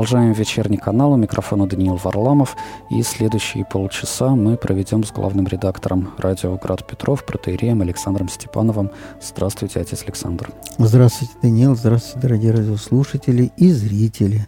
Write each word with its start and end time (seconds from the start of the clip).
Продолжаем 0.00 0.32
вечерний 0.32 0.78
канал. 0.78 1.12
У 1.12 1.16
микрофона 1.16 1.66
Даниил 1.68 1.96
Варламов. 1.96 2.56
И 2.88 3.02
следующие 3.02 3.66
полчаса 3.66 4.30
мы 4.30 4.56
проведем 4.56 5.04
с 5.04 5.12
главным 5.12 5.46
редактором 5.46 6.14
радио 6.16 6.56
«Град 6.56 6.86
Петров» 6.86 7.22
протеереем 7.26 7.82
Александром 7.82 8.30
Степановым. 8.30 8.90
Здравствуйте, 9.20 9.78
отец 9.78 10.02
Александр. 10.04 10.52
Здравствуйте, 10.78 11.34
Даниил. 11.42 11.76
Здравствуйте, 11.76 12.18
дорогие 12.18 12.52
радиослушатели 12.52 13.52
и 13.58 13.70
зрители. 13.70 14.46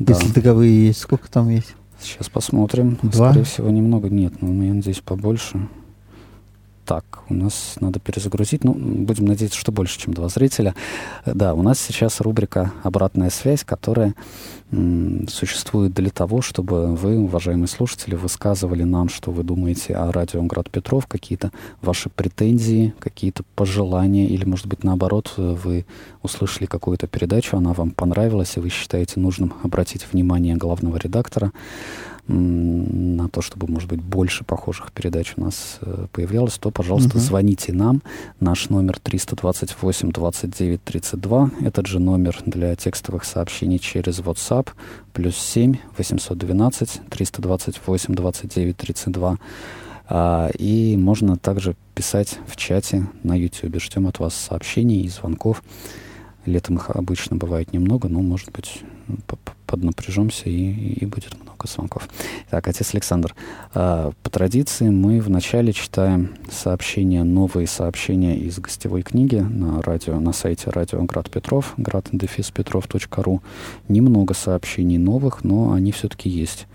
Да. 0.00 0.14
Если 0.14 0.32
таковые 0.32 0.88
есть. 0.88 0.98
Сколько 0.98 1.30
там 1.30 1.48
есть? 1.48 1.76
Сейчас 2.00 2.28
посмотрим. 2.28 2.98
Два? 3.02 3.30
Скорее 3.30 3.44
всего, 3.44 3.70
немного. 3.70 4.08
Нет, 4.08 4.42
но 4.42 4.48
ну, 4.48 4.64
я 4.64 4.74
надеюсь, 4.74 4.98
побольше. 4.98 5.68
Так, 6.84 7.20
у 7.28 7.34
нас 7.34 7.76
надо 7.80 8.00
перезагрузить. 8.00 8.64
Ну, 8.64 8.74
будем 8.74 9.26
надеяться, 9.26 9.58
что 9.58 9.70
больше, 9.70 10.00
чем 10.00 10.14
два 10.14 10.28
зрителя. 10.28 10.74
Да, 11.24 11.54
у 11.54 11.62
нас 11.62 11.78
сейчас 11.78 12.20
рубрика 12.20 12.72
«Обратная 12.82 13.30
связь», 13.30 13.62
которая 13.64 14.14
существует 15.28 15.92
для 15.92 16.10
того, 16.10 16.40
чтобы 16.40 16.96
вы, 16.96 17.18
уважаемые 17.18 17.68
слушатели, 17.68 18.14
высказывали 18.14 18.82
нам, 18.82 19.10
что 19.10 19.30
вы 19.30 19.44
думаете 19.44 19.94
о 19.94 20.10
радио 20.10 20.42
«Град 20.42 20.70
Петров», 20.70 21.06
какие-то 21.06 21.52
ваши 21.82 22.08
претензии, 22.08 22.94
какие-то 22.98 23.44
пожелания, 23.54 24.26
или, 24.26 24.44
может 24.44 24.66
быть, 24.66 24.82
наоборот, 24.82 25.34
вы 25.36 25.84
услышали 26.22 26.66
какую-то 26.66 27.06
передачу, 27.06 27.56
она 27.56 27.74
вам 27.74 27.90
понравилась, 27.90 28.56
и 28.56 28.60
вы 28.60 28.70
считаете 28.70 29.20
нужным 29.20 29.52
обратить 29.62 30.06
внимание 30.10 30.56
главного 30.56 30.96
редактора 30.96 31.52
на 32.28 33.28
то, 33.28 33.42
чтобы, 33.42 33.66
может 33.66 33.88
быть, 33.88 34.00
больше 34.00 34.44
похожих 34.44 34.92
передач 34.92 35.34
у 35.36 35.40
нас 35.40 35.78
э, 35.80 36.06
появлялось, 36.12 36.56
то, 36.58 36.70
пожалуйста, 36.70 37.16
угу. 37.16 37.18
звоните 37.18 37.72
нам. 37.72 38.00
Наш 38.38 38.68
номер 38.68 38.98
328 39.00 40.12
29 40.12 40.82
32. 40.82 41.50
Этот 41.62 41.86
же 41.86 41.98
номер 41.98 42.38
для 42.46 42.76
текстовых 42.76 43.24
сообщений 43.24 43.78
через 43.78 44.20
WhatsApp. 44.20 44.68
Плюс 45.12 45.36
7 45.36 45.76
812 45.98 47.00
328 47.10 48.14
29 48.14 48.76
32. 48.76 49.38
А, 50.08 50.48
и 50.58 50.96
можно 50.96 51.36
также 51.36 51.74
писать 51.94 52.38
в 52.46 52.56
чате 52.56 53.06
на 53.24 53.36
YouTube. 53.36 53.80
Ждем 53.80 54.06
от 54.06 54.20
вас 54.20 54.34
сообщений 54.34 55.02
и 55.02 55.08
звонков. 55.08 55.62
Летом 56.46 56.76
их 56.76 56.90
обычно 56.90 57.36
бывает 57.36 57.72
немного, 57.72 58.08
но, 58.08 58.20
может 58.20 58.50
быть, 58.50 58.82
поднапряжемся 59.66 60.50
и, 60.50 60.72
и 60.72 61.06
будет 61.06 61.34
много 61.42 61.66
звонков. 61.66 62.08
Так, 62.50 62.68
отец 62.68 62.92
Александр, 62.92 63.34
э, 63.74 64.12
по 64.22 64.30
традиции 64.30 64.88
мы 64.88 65.20
вначале 65.20 65.72
читаем 65.72 66.34
сообщения, 66.50 67.24
новые 67.24 67.66
сообщения 67.66 68.36
из 68.36 68.58
гостевой 68.58 69.02
книги 69.02 69.36
на 69.36 69.80
радио, 69.82 70.20
на 70.20 70.32
сайте 70.32 70.70
радио 70.70 71.02
Град 71.04 71.30
Петров, 71.30 71.74
град-петров.ру. 71.76 73.42
Немного 73.88 74.34
сообщений 74.34 74.98
новых, 74.98 75.44
но 75.44 75.72
они 75.72 75.92
все-таки 75.92 76.28
есть. 76.28 76.66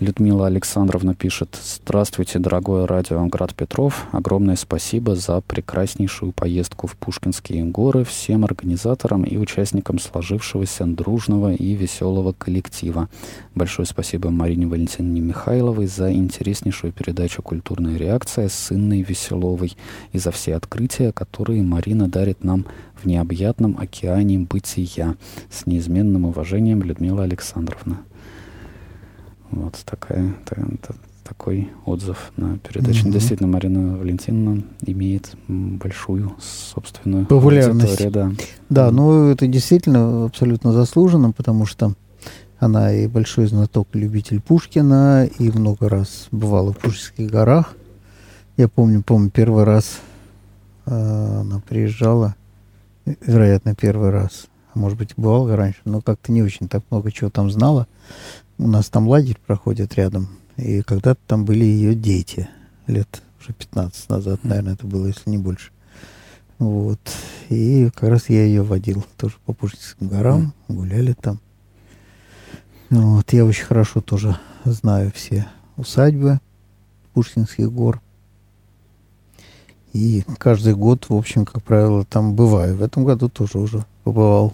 Людмила 0.00 0.46
Александровна 0.46 1.14
пишет. 1.14 1.58
Здравствуйте, 1.62 2.38
дорогое 2.38 2.86
радио 2.86 3.22
Град 3.26 3.54
Петров. 3.54 4.06
Огромное 4.12 4.56
спасибо 4.56 5.14
за 5.14 5.42
прекраснейшую 5.42 6.32
поездку 6.32 6.86
в 6.86 6.96
Пушкинские 6.96 7.64
горы 7.64 8.04
всем 8.04 8.46
организаторам 8.46 9.24
и 9.24 9.36
участникам 9.36 9.98
сложившегося 9.98 10.86
дружного 10.86 11.52
и 11.52 11.74
веселого 11.74 12.32
коллектива. 12.32 13.10
Большое 13.54 13.84
спасибо 13.84 14.30
Марине 14.30 14.66
Валентиновне 14.66 15.20
Михайловой 15.20 15.86
за 15.86 16.10
интереснейшую 16.10 16.94
передачу 16.94 17.42
«Культурная 17.42 17.98
реакция» 17.98 18.48
с 18.48 18.72
Инной 18.72 19.02
Веселовой 19.02 19.76
и 20.12 20.18
за 20.18 20.30
все 20.30 20.56
открытия, 20.56 21.12
которые 21.12 21.62
Марина 21.62 22.08
дарит 22.08 22.42
нам 22.42 22.64
в 22.94 23.04
необъятном 23.04 23.76
океане 23.78 24.38
бытия. 24.38 25.16
С 25.50 25.66
неизменным 25.66 26.24
уважением 26.24 26.82
Людмила 26.82 27.24
Александровна. 27.24 27.98
Вот 29.50 29.74
такая, 29.84 30.34
та, 30.44 30.56
та, 30.82 30.94
такой 31.24 31.70
отзыв 31.86 32.32
на 32.36 32.58
передачу. 32.58 33.06
Mm-hmm. 33.06 33.12
Действительно, 33.12 33.48
Марина 33.48 33.96
Валентиновна 33.96 34.62
имеет 34.82 35.32
большую 35.48 36.32
собственную 36.40 37.26
популярность. 37.26 38.10
Да. 38.10 38.32
да, 38.68 38.90
ну 38.90 39.28
это 39.28 39.46
действительно 39.46 40.24
абсолютно 40.24 40.72
заслуженно, 40.72 41.32
потому 41.32 41.66
что 41.66 41.94
она 42.58 42.92
и 42.92 43.06
большой 43.06 43.46
знаток, 43.46 43.88
любитель 43.94 44.40
Пушкина, 44.40 45.26
и 45.38 45.50
много 45.50 45.88
раз 45.88 46.28
бывала 46.30 46.72
в 46.72 46.78
Пушкинских 46.78 47.30
горах. 47.30 47.74
Я 48.56 48.68
помню, 48.68 49.02
помню, 49.02 49.30
первый 49.30 49.64
раз 49.64 50.00
э, 50.84 51.40
она 51.40 51.62
приезжала, 51.66 52.34
вероятно, 53.06 53.74
первый 53.74 54.10
раз, 54.10 54.48
а 54.74 54.78
может 54.78 54.98
быть, 54.98 55.14
бывала 55.16 55.56
раньше, 55.56 55.80
но 55.86 56.02
как-то 56.02 56.32
не 56.32 56.42
очень 56.42 56.68
так 56.68 56.82
много 56.90 57.10
чего 57.10 57.30
там 57.30 57.50
знала. 57.50 57.86
У 58.60 58.66
нас 58.66 58.90
там 58.90 59.08
лагерь 59.08 59.38
проходит 59.46 59.94
рядом, 59.94 60.28
и 60.58 60.82
когда-то 60.82 61.18
там 61.26 61.46
были 61.46 61.64
ее 61.64 61.94
дети, 61.94 62.46
лет 62.86 63.22
уже 63.40 63.54
15 63.54 64.10
назад, 64.10 64.44
наверное, 64.44 64.74
это 64.74 64.86
было, 64.86 65.06
если 65.06 65.30
не 65.30 65.38
больше. 65.38 65.70
Вот. 66.58 67.00
И 67.48 67.88
как 67.94 68.10
раз 68.10 68.28
я 68.28 68.44
ее 68.44 68.62
водил 68.62 69.02
тоже 69.16 69.36
по 69.46 69.54
Пушкинским 69.54 70.08
горам, 70.08 70.52
гуляли 70.68 71.14
там. 71.14 71.40
Вот. 72.90 73.32
Я 73.32 73.46
очень 73.46 73.64
хорошо 73.64 74.02
тоже 74.02 74.36
знаю 74.66 75.10
все 75.10 75.46
усадьбы 75.78 76.38
Пушкинских 77.14 77.72
гор. 77.72 78.02
И 79.94 80.22
каждый 80.36 80.74
год, 80.74 81.08
в 81.08 81.14
общем, 81.14 81.46
как 81.46 81.62
правило, 81.62 82.04
там 82.04 82.34
бываю. 82.34 82.76
В 82.76 82.82
этом 82.82 83.06
году 83.06 83.30
тоже 83.30 83.56
уже 83.56 83.86
побывал. 84.04 84.52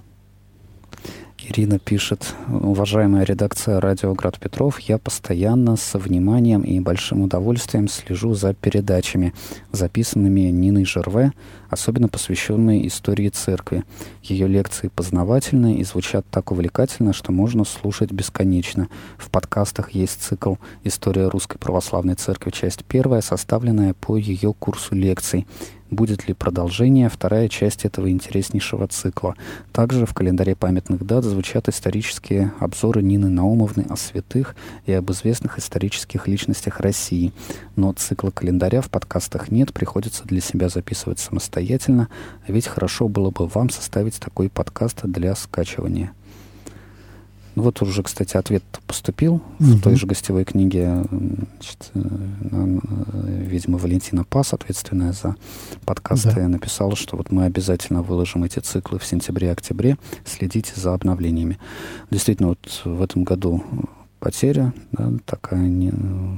Ирина 1.48 1.78
пишет, 1.78 2.34
уважаемая 2.48 3.22
редакция 3.22 3.80
радио 3.80 4.12
Град 4.14 4.36
Петров, 4.36 4.80
я 4.80 4.98
постоянно 4.98 5.76
со 5.76 5.96
вниманием 5.96 6.62
и 6.62 6.80
большим 6.80 7.22
удовольствием 7.22 7.86
слежу 7.86 8.34
за 8.34 8.52
передачами, 8.52 9.32
записанными 9.70 10.40
Ниной 10.40 10.84
Жерве, 10.84 11.30
особенно 11.70 12.08
посвященные 12.08 12.88
истории 12.88 13.28
церкви. 13.28 13.84
Ее 14.24 14.48
лекции 14.48 14.88
познавательные 14.88 15.78
и 15.78 15.84
звучат 15.84 16.26
так 16.32 16.50
увлекательно, 16.50 17.12
что 17.12 17.30
можно 17.30 17.64
слушать 17.64 18.10
бесконечно. 18.10 18.88
В 19.16 19.30
подкастах 19.30 19.92
есть 19.92 20.22
цикл 20.22 20.56
«История 20.82 21.28
русской 21.28 21.58
православной 21.58 22.14
церкви. 22.14 22.50
Часть 22.50 22.84
первая», 22.84 23.20
составленная 23.20 23.94
по 23.94 24.16
ее 24.16 24.52
курсу 24.52 24.96
лекций 24.96 25.46
будет 25.91 26.28
ли 26.28 26.34
продолжение, 26.34 27.08
вторая 27.08 27.48
часть 27.48 27.84
этого 27.84 28.10
интереснейшего 28.10 28.86
цикла. 28.88 29.34
Также 29.72 30.06
в 30.06 30.14
календаре 30.14 30.54
памятных 30.54 31.04
дат 31.06 31.24
звучат 31.24 31.69
исторические 31.69 32.52
обзоры 32.60 33.02
Нины 33.02 33.28
Наумовны 33.28 33.86
о 33.88 33.96
святых 33.96 34.56
и 34.86 34.92
об 34.92 35.10
известных 35.10 35.58
исторических 35.58 36.26
личностях 36.26 36.80
России. 36.80 37.32
Но 37.76 37.92
цикла 37.92 38.30
календаря 38.30 38.80
в 38.80 38.91
подкастах 38.91 39.50
нет, 39.50 39.72
приходится 39.72 40.25
для 40.25 40.41
себя 40.41 40.69
записывать 40.69 41.19
самостоятельно, 41.19 42.08
ведь 42.46 42.66
хорошо 42.66 43.08
было 43.08 43.30
бы 43.30 43.46
вам 43.46 43.70
составить 43.70 44.19
такой 44.19 44.48
подкаст 44.48 45.00
для 45.04 45.34
скачивания. 45.34 46.12
Ну 47.56 47.62
вот 47.62 47.81
уже, 47.81 48.03
кстати, 48.03 48.37
ответ 48.37 48.62
поступил 48.87 49.37
угу. 49.37 49.43
в 49.59 49.81
той 49.81 49.97
же 49.97 50.06
гостевой 50.06 50.44
книге. 50.44 51.05
Значит, 51.11 51.91
э, 51.94 52.00
э, 52.53 52.78
видимо, 53.47 53.78
Валентина 53.78 54.25
Пас, 54.25 54.53
ответственная 54.53 55.12
за 55.12 55.37
подкасты, 55.87 56.34
да. 56.34 56.49
написала, 56.49 56.94
что 56.94 57.17
вот 57.17 57.33
мы 57.33 57.47
обязательно 57.47 58.03
выложим 58.03 58.44
эти 58.44 58.59
циклы 58.59 58.99
в 58.99 59.06
сентябре-октябре. 59.06 59.97
Следите 60.27 60.72
за 60.77 60.93
обновлениями. 60.93 61.59
Действительно, 62.11 62.49
вот 62.49 62.82
в 62.85 63.00
этом 63.00 63.25
году 63.25 63.64
потеря 64.20 64.75
да, 64.93 65.11
такая 65.25 65.67
не, 65.67 65.93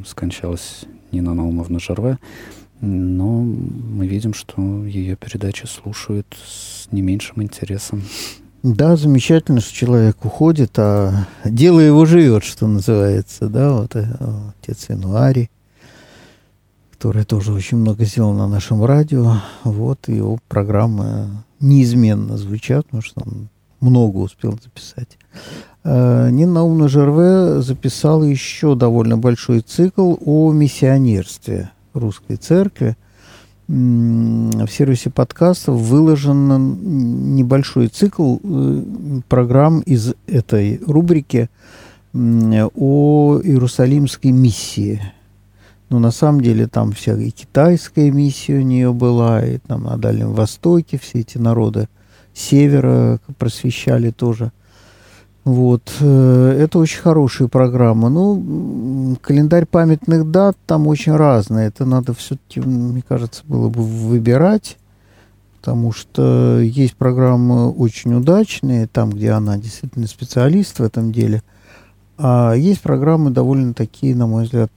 скончалась 0.07 0.85
Нина 1.11 1.35
Наумовна 1.35 1.81
Жарве. 1.81 2.19
Но 2.81 3.43
мы 3.43 4.07
видим, 4.07 4.35
что 4.35 4.85
ее 4.87 5.17
передачи 5.17 5.67
слушают 5.67 6.29
с 6.47 6.87
не 6.93 7.03
меньшим 7.03 7.43
интересом. 7.43 8.05
Да, 8.65 8.97
замечательно, 8.97 9.61
что 9.61 9.73
человек 9.73 10.25
уходит, 10.25 10.77
а 10.79 11.27
дело 11.45 11.79
его 11.79 12.05
живет, 12.07 12.43
что 12.43 12.67
называется, 12.67 13.49
да, 13.49 13.73
вот 13.73 13.95
э, 13.95 14.05
отец 14.61 14.87
Януари, 14.89 15.49
который 16.91 17.25
тоже 17.25 17.53
очень 17.53 17.79
много 17.79 18.05
сделал 18.05 18.33
на 18.33 18.49
нашем 18.49 18.85
радио, 18.85 19.37
вот 19.63 20.09
его 20.09 20.41
программы 20.49 21.29
неизменно 21.61 22.37
звучат, 22.37 22.87
потому 22.87 23.03
что 23.03 23.23
он 23.25 23.49
много 23.79 24.17
успел 24.17 24.59
записать. 24.61 25.19
А, 25.85 26.29
Нина 26.29 26.55
Наумна 26.55 26.89
Жерве 26.89 27.63
записала 27.63 28.25
еще 28.25 28.75
довольно 28.75 29.17
большой 29.17 29.61
цикл 29.61 30.17
о 30.25 30.53
миссионерстве 30.53 31.71
русской 31.95 32.35
церкви– 32.37 32.97
в 33.69 34.67
сервисе 34.69 35.11
подкастов 35.11 35.79
выложен 35.79 37.35
небольшой 37.35 37.89
цикл 37.89 38.39
э, 38.43 38.83
программ 39.29 39.81
из 39.81 40.15
этой 40.27 40.81
рубрики 40.87 41.51
о 42.15 43.41
Иерусалимской 43.45 44.33
миссии. 44.33 45.03
Но 45.91 45.99
на 45.99 46.11
самом 46.11 46.41
деле 46.41 46.67
там 46.67 46.93
вся 46.93 47.15
и 47.15 47.31
китайская 47.31 48.11
миссия 48.11 48.59
у 48.59 48.63
нее 48.63 48.93
была, 48.95 49.45
и 49.45 49.59
там 49.59 49.85
на 49.85 49.99
Дальнем 49.99 50.33
Востоке 50.33 50.99
все 50.99 51.21
эти 51.21 51.37
народы 51.37 51.89
севера 52.33 53.21
просвещали 53.37 54.11
тоже. 54.11 54.51
Вот. 55.49 55.91
Э, 56.01 56.59
это 56.61 56.79
очень 56.79 57.01
хорошая 57.01 57.49
программа. 57.49 58.11
Ну, 58.11 59.17
календарь 59.23 59.65
памятных 59.65 60.31
дат 60.31 60.59
там 60.67 60.87
очень 60.87 61.17
разный. 61.17 61.65
Это 61.65 61.87
надо 61.87 62.13
все-таки, 62.13 62.61
мне 62.61 63.03
кажется, 63.09 63.45
было 63.47 63.71
бы 63.71 63.83
выбирать, 63.83 64.77
потому 65.57 65.93
что 65.93 66.61
есть 66.61 66.97
программы 66.97 67.71
очень 67.71 68.13
удачные, 68.13 68.89
там, 68.89 69.09
где 69.09 69.31
она 69.31 69.57
действительно 69.57 70.07
специалист 70.07 70.81
в 70.81 70.83
этом 70.83 71.13
деле, 71.13 71.43
а 72.19 72.53
есть 72.53 72.83
программы 72.83 73.31
довольно 73.31 73.73
такие, 73.73 74.15
на 74.15 74.27
мой 74.27 74.45
взгляд, 74.45 74.71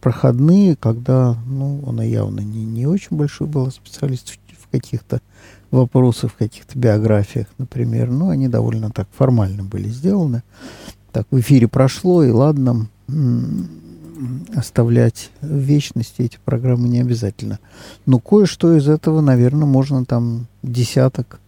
проходные, 0.00 0.74
когда, 0.74 1.36
ну, 1.46 1.80
она 1.86 2.02
явно 2.02 2.40
не, 2.40 2.64
не 2.64 2.86
очень 2.86 3.16
большой 3.16 3.46
была 3.46 3.70
специалист 3.70 4.30
в, 4.68 4.70
каких-то 4.70 5.20
вопросы 5.70 6.28
в 6.28 6.34
каких-то 6.34 6.78
биографиях, 6.78 7.46
например. 7.58 8.10
Ну, 8.10 8.30
они 8.30 8.48
довольно 8.48 8.90
так 8.90 9.08
формально 9.16 9.62
были 9.62 9.88
сделаны. 9.88 10.42
Так, 11.12 11.26
в 11.30 11.38
эфире 11.40 11.68
прошло, 11.68 12.22
и 12.22 12.30
ладно, 12.30 12.88
оставлять 14.54 15.30
в 15.40 15.56
вечности 15.56 16.22
эти 16.22 16.38
программы 16.44 16.88
не 16.88 17.00
обязательно. 17.00 17.58
Но 18.06 18.18
кое-что 18.18 18.76
из 18.76 18.88
этого, 18.88 19.20
наверное, 19.20 19.66
можно 19.66 20.04
там 20.04 20.46
десяток, 20.62 21.40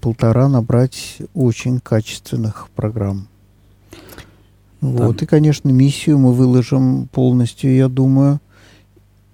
полтора 0.00 0.48
набрать 0.48 1.18
очень 1.34 1.78
качественных 1.78 2.68
программ. 2.74 3.28
Да. 4.80 5.06
Вот, 5.06 5.22
и, 5.22 5.26
конечно, 5.26 5.68
миссию 5.68 6.18
мы 6.18 6.32
выложим 6.32 7.08
полностью, 7.12 7.74
я 7.74 7.88
думаю– 7.88 8.40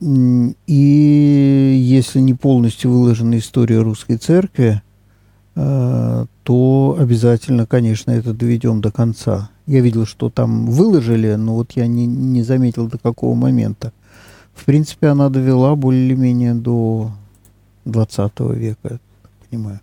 и 0.01 1.77
если 1.83 2.21
не 2.21 2.35
полностью 2.35 2.93
выложена 2.93 3.39
история 3.39 3.81
русской 3.81 4.17
церкви, 4.17 4.81
э, 5.57 6.27
то 6.45 6.97
обязательно, 6.99 7.67
конечно, 7.67 8.13
это 8.13 8.33
доведем 8.33 8.81
до 8.81 8.93
конца. 8.93 9.51
Я 9.67 9.81
видел, 9.81 10.07
что 10.07 10.31
там 10.31 10.67
выложили, 10.67 11.35
но 11.35 11.55
вот 11.55 11.73
я 11.73 11.87
не, 11.87 12.07
не 12.07 12.43
заметил 12.43 12.87
до 12.89 12.99
какого 12.99 13.35
момента. 13.35 13.93
В 14.55 14.65
принципе, 14.65 15.09
она 15.09 15.29
довела 15.31 15.75
более-менее 15.75 16.55
до 16.55 17.11
20 17.85 18.41
века, 18.55 19.01
понимаю. 19.49 19.81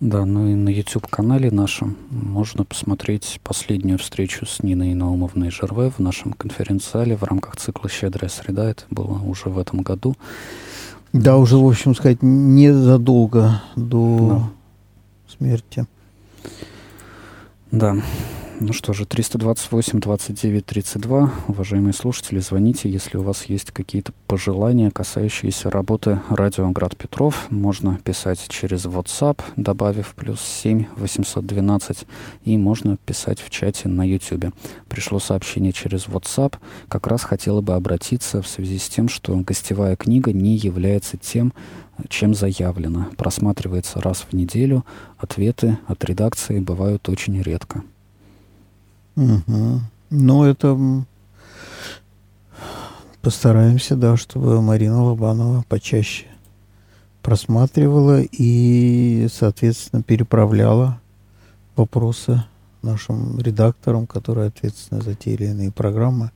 Да, 0.00 0.24
ну 0.24 0.46
и 0.48 0.54
на 0.54 0.68
YouTube-канале 0.68 1.50
нашем 1.50 1.96
можно 2.10 2.64
посмотреть 2.64 3.40
последнюю 3.42 3.98
встречу 3.98 4.46
с 4.46 4.62
Ниной 4.62 4.94
Наумовной 4.94 5.50
Жерве 5.50 5.90
в 5.90 5.98
нашем 5.98 6.34
конференц-зале 6.34 7.16
в 7.16 7.24
рамках 7.24 7.56
цикла 7.56 7.90
«Щедрая 7.90 8.28
среда». 8.28 8.70
Это 8.70 8.84
было 8.90 9.20
уже 9.20 9.48
в 9.48 9.58
этом 9.58 9.82
году. 9.82 10.14
Да, 11.12 11.36
уже, 11.36 11.56
в 11.56 11.66
общем 11.66 11.96
сказать, 11.96 12.18
незадолго 12.22 13.60
до 13.74 14.28
да. 15.26 15.32
смерти. 15.36 15.86
Да. 17.72 17.96
Ну 18.60 18.72
что 18.72 18.92
же, 18.92 19.06
328 19.06 20.00
29 20.00 20.66
32. 20.66 21.32
Уважаемые 21.46 21.92
слушатели, 21.92 22.40
звоните, 22.40 22.90
если 22.90 23.16
у 23.16 23.22
вас 23.22 23.44
есть 23.44 23.70
какие-то 23.70 24.12
пожелания, 24.26 24.90
касающиеся 24.90 25.70
работы 25.70 26.20
радио 26.28 26.68
Град 26.70 26.96
Петров. 26.96 27.46
Можно 27.50 28.00
писать 28.02 28.44
через 28.48 28.84
WhatsApp, 28.84 29.40
добавив 29.54 30.12
плюс 30.16 30.40
7 30.40 30.86
812, 30.96 32.04
и 32.46 32.58
можно 32.58 32.96
писать 32.96 33.38
в 33.40 33.48
чате 33.48 33.88
на 33.88 34.02
YouTube. 34.02 34.52
Пришло 34.88 35.20
сообщение 35.20 35.72
через 35.72 36.08
WhatsApp. 36.08 36.56
Как 36.88 37.06
раз 37.06 37.22
хотела 37.22 37.60
бы 37.60 37.74
обратиться 37.74 38.42
в 38.42 38.48
связи 38.48 38.78
с 38.78 38.88
тем, 38.88 39.08
что 39.08 39.36
гостевая 39.36 39.94
книга 39.94 40.32
не 40.32 40.56
является 40.56 41.16
тем, 41.16 41.52
чем 42.08 42.34
заявлено. 42.34 43.06
Просматривается 43.16 44.00
раз 44.00 44.26
в 44.28 44.34
неделю. 44.34 44.84
Ответы 45.16 45.78
от 45.86 46.04
редакции 46.04 46.58
бывают 46.58 47.08
очень 47.08 47.40
редко. 47.40 47.84
Угу. 49.18 49.80
Ну, 50.10 50.44
это 50.44 50.78
постараемся, 53.20 53.96
да, 53.96 54.16
чтобы 54.16 54.62
Марина 54.62 55.02
Лобанова 55.02 55.64
почаще 55.68 56.26
просматривала 57.20 58.22
и, 58.22 59.26
соответственно, 59.30 60.02
переправляла 60.02 61.00
вопросы 61.74 62.44
нашим 62.82 63.38
редакторам, 63.40 64.06
которые 64.06 64.48
ответственны 64.48 65.02
за 65.02 65.14
те 65.14 65.34
или 65.34 65.46
иные 65.46 65.72
программы. 65.72 66.30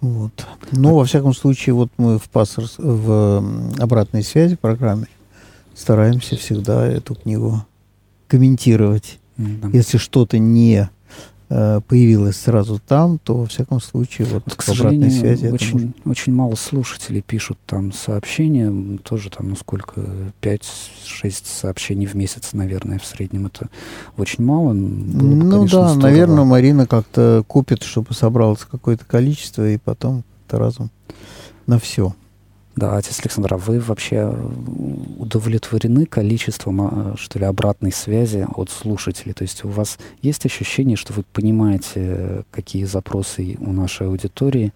Вот. 0.00 0.46
Но, 0.70 0.94
во 0.94 1.04
всяком 1.04 1.34
случае, 1.34 1.74
вот 1.74 1.90
мы 1.96 2.18
в, 2.18 2.30
пассор, 2.30 2.66
в 2.78 3.44
обратной 3.78 4.22
связи 4.22 4.54
программе 4.54 5.08
стараемся 5.74 6.36
всегда 6.36 6.86
эту 6.86 7.16
книгу 7.16 7.66
комментировать. 8.28 9.18
Mm-hmm. 9.38 9.70
Если 9.72 9.98
что-то 9.98 10.38
не 10.38 10.88
появилась 11.48 12.36
сразу 12.36 12.80
там, 12.84 13.18
то, 13.18 13.36
во 13.36 13.46
всяком 13.46 13.80
случае, 13.80 14.26
вот, 14.26 14.42
вот 14.46 14.54
к 14.56 14.62
сожалению, 14.62 15.10
связи 15.10 15.46
очень, 15.46 15.72
может... 15.72 16.06
очень 16.06 16.32
мало 16.32 16.54
слушателей 16.56 17.22
пишут 17.22 17.58
там 17.66 17.92
сообщения, 17.92 18.98
тоже 18.98 19.30
там, 19.30 19.50
ну 19.50 19.56
сколько, 19.56 20.00
5-6 20.42 20.62
сообщений 21.44 22.06
в 22.06 22.14
месяц, 22.14 22.50
наверное, 22.52 22.98
в 22.98 23.06
среднем, 23.06 23.46
это 23.46 23.68
очень 24.16 24.44
мало. 24.44 24.72
Было 24.72 25.28
бы, 25.28 25.34
ну 25.36 25.50
конечно, 25.50 25.78
да, 25.78 25.88
здорово. 25.88 26.02
наверное, 26.02 26.44
Марина 26.44 26.86
как-то 26.86 27.44
купит, 27.46 27.84
чтобы 27.84 28.12
собралось 28.12 28.66
какое-то 28.68 29.04
количество, 29.04 29.68
и 29.68 29.78
потом 29.78 30.24
как-то 30.40 30.58
разум 30.58 30.90
на 31.66 31.78
все. 31.78 32.14
Да, 32.76 32.98
отец 32.98 33.18
Александр, 33.20 33.54
а 33.54 33.56
вы 33.56 33.80
вообще 33.80 34.34
удовлетворены 35.18 36.04
количеством, 36.04 36.82
а, 36.82 37.14
что 37.16 37.38
ли, 37.38 37.46
обратной 37.46 37.90
связи 37.90 38.46
от 38.54 38.68
слушателей? 38.70 39.32
То 39.32 39.42
есть 39.42 39.64
у 39.64 39.68
вас 39.68 39.98
есть 40.20 40.44
ощущение, 40.44 40.98
что 40.98 41.14
вы 41.14 41.24
понимаете, 41.32 42.44
какие 42.50 42.84
запросы 42.84 43.56
у 43.60 43.72
нашей 43.72 44.08
аудитории, 44.08 44.74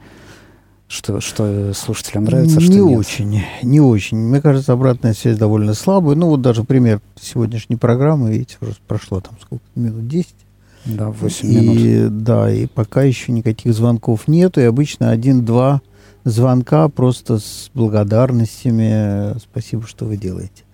что, 0.89 1.21
что 1.21 1.73
слушателям 1.75 2.25
нравится, 2.25 2.59
не 2.59 2.65
что 2.65 2.75
нет? 2.75 2.99
очень, 2.99 3.43
не 3.63 3.81
очень. 3.81 4.17
Мне 4.17 4.41
кажется, 4.41 4.73
обратная 4.73 5.13
связь 5.13 5.37
довольно 5.37 5.75
слабая. 5.75 6.17
Ну, 6.17 6.29
вот 6.29 6.41
даже 6.41 6.65
пример 6.65 7.03
сегодняшней 7.21 7.77
программы, 7.77 8.33
видите, 8.33 8.57
уже 8.63 8.77
прошло 8.89 9.21
там 9.21 9.35
сколько, 9.43 9.63
минут 9.77 10.09
10. 10.09 10.35
Да, 10.87 11.11
8 11.11 11.47
и, 11.47 11.61
минут. 11.61 12.23
Да, 12.23 12.51
и 12.51 12.65
пока 12.67 13.03
еще 13.03 13.31
никаких 13.31 13.75
звонков 13.75 14.27
нету, 14.27 14.61
и 14.61 14.65
обычно 14.65 15.11
один-два 15.11 15.83
звонка 16.25 16.89
просто 16.89 17.39
с 17.39 17.71
благодарностями. 17.75 19.39
Спасибо, 19.39 19.87
что 19.87 20.05
вы 20.05 20.17
делаете. 20.17 20.65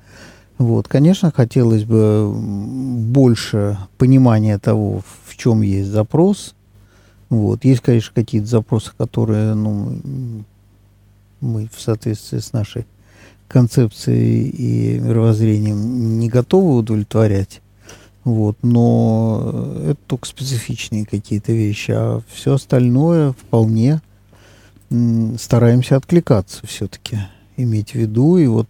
Вот, 0.58 0.88
конечно, 0.88 1.30
хотелось 1.34 1.84
бы 1.84 2.32
больше 2.34 3.78
понимания 3.98 4.58
того, 4.58 5.02
в 5.24 5.36
чем 5.36 5.60
есть 5.60 5.90
запрос. 5.90 6.54
Вот, 7.28 7.64
есть, 7.64 7.80
конечно, 7.82 8.12
какие-то 8.14 8.46
запросы, 8.46 8.92
которые, 8.96 9.54
ну, 9.54 9.98
мы 11.40 11.68
в 11.74 11.80
соответствии 11.80 12.38
с 12.38 12.52
нашей 12.52 12.86
концепцией 13.48 14.48
и 14.48 14.98
мировоззрением 14.98 16.18
не 16.18 16.28
готовы 16.28 16.76
удовлетворять. 16.76 17.60
Вот, 18.24 18.56
но 18.62 19.72
это 19.84 20.00
только 20.06 20.26
специфичные 20.26 21.04
какие-то 21.04 21.52
вещи, 21.52 21.92
а 21.92 22.22
все 22.32 22.54
остальное 22.54 23.32
вполне 23.32 24.00
стараемся 25.38 25.96
откликаться 25.96 26.66
все-таки, 26.66 27.18
иметь 27.56 27.92
в 27.92 27.94
виду. 27.96 28.38
И 28.38 28.46
вот 28.46 28.68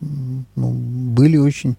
ну, 0.00 0.70
были 0.70 1.36
очень 1.36 1.76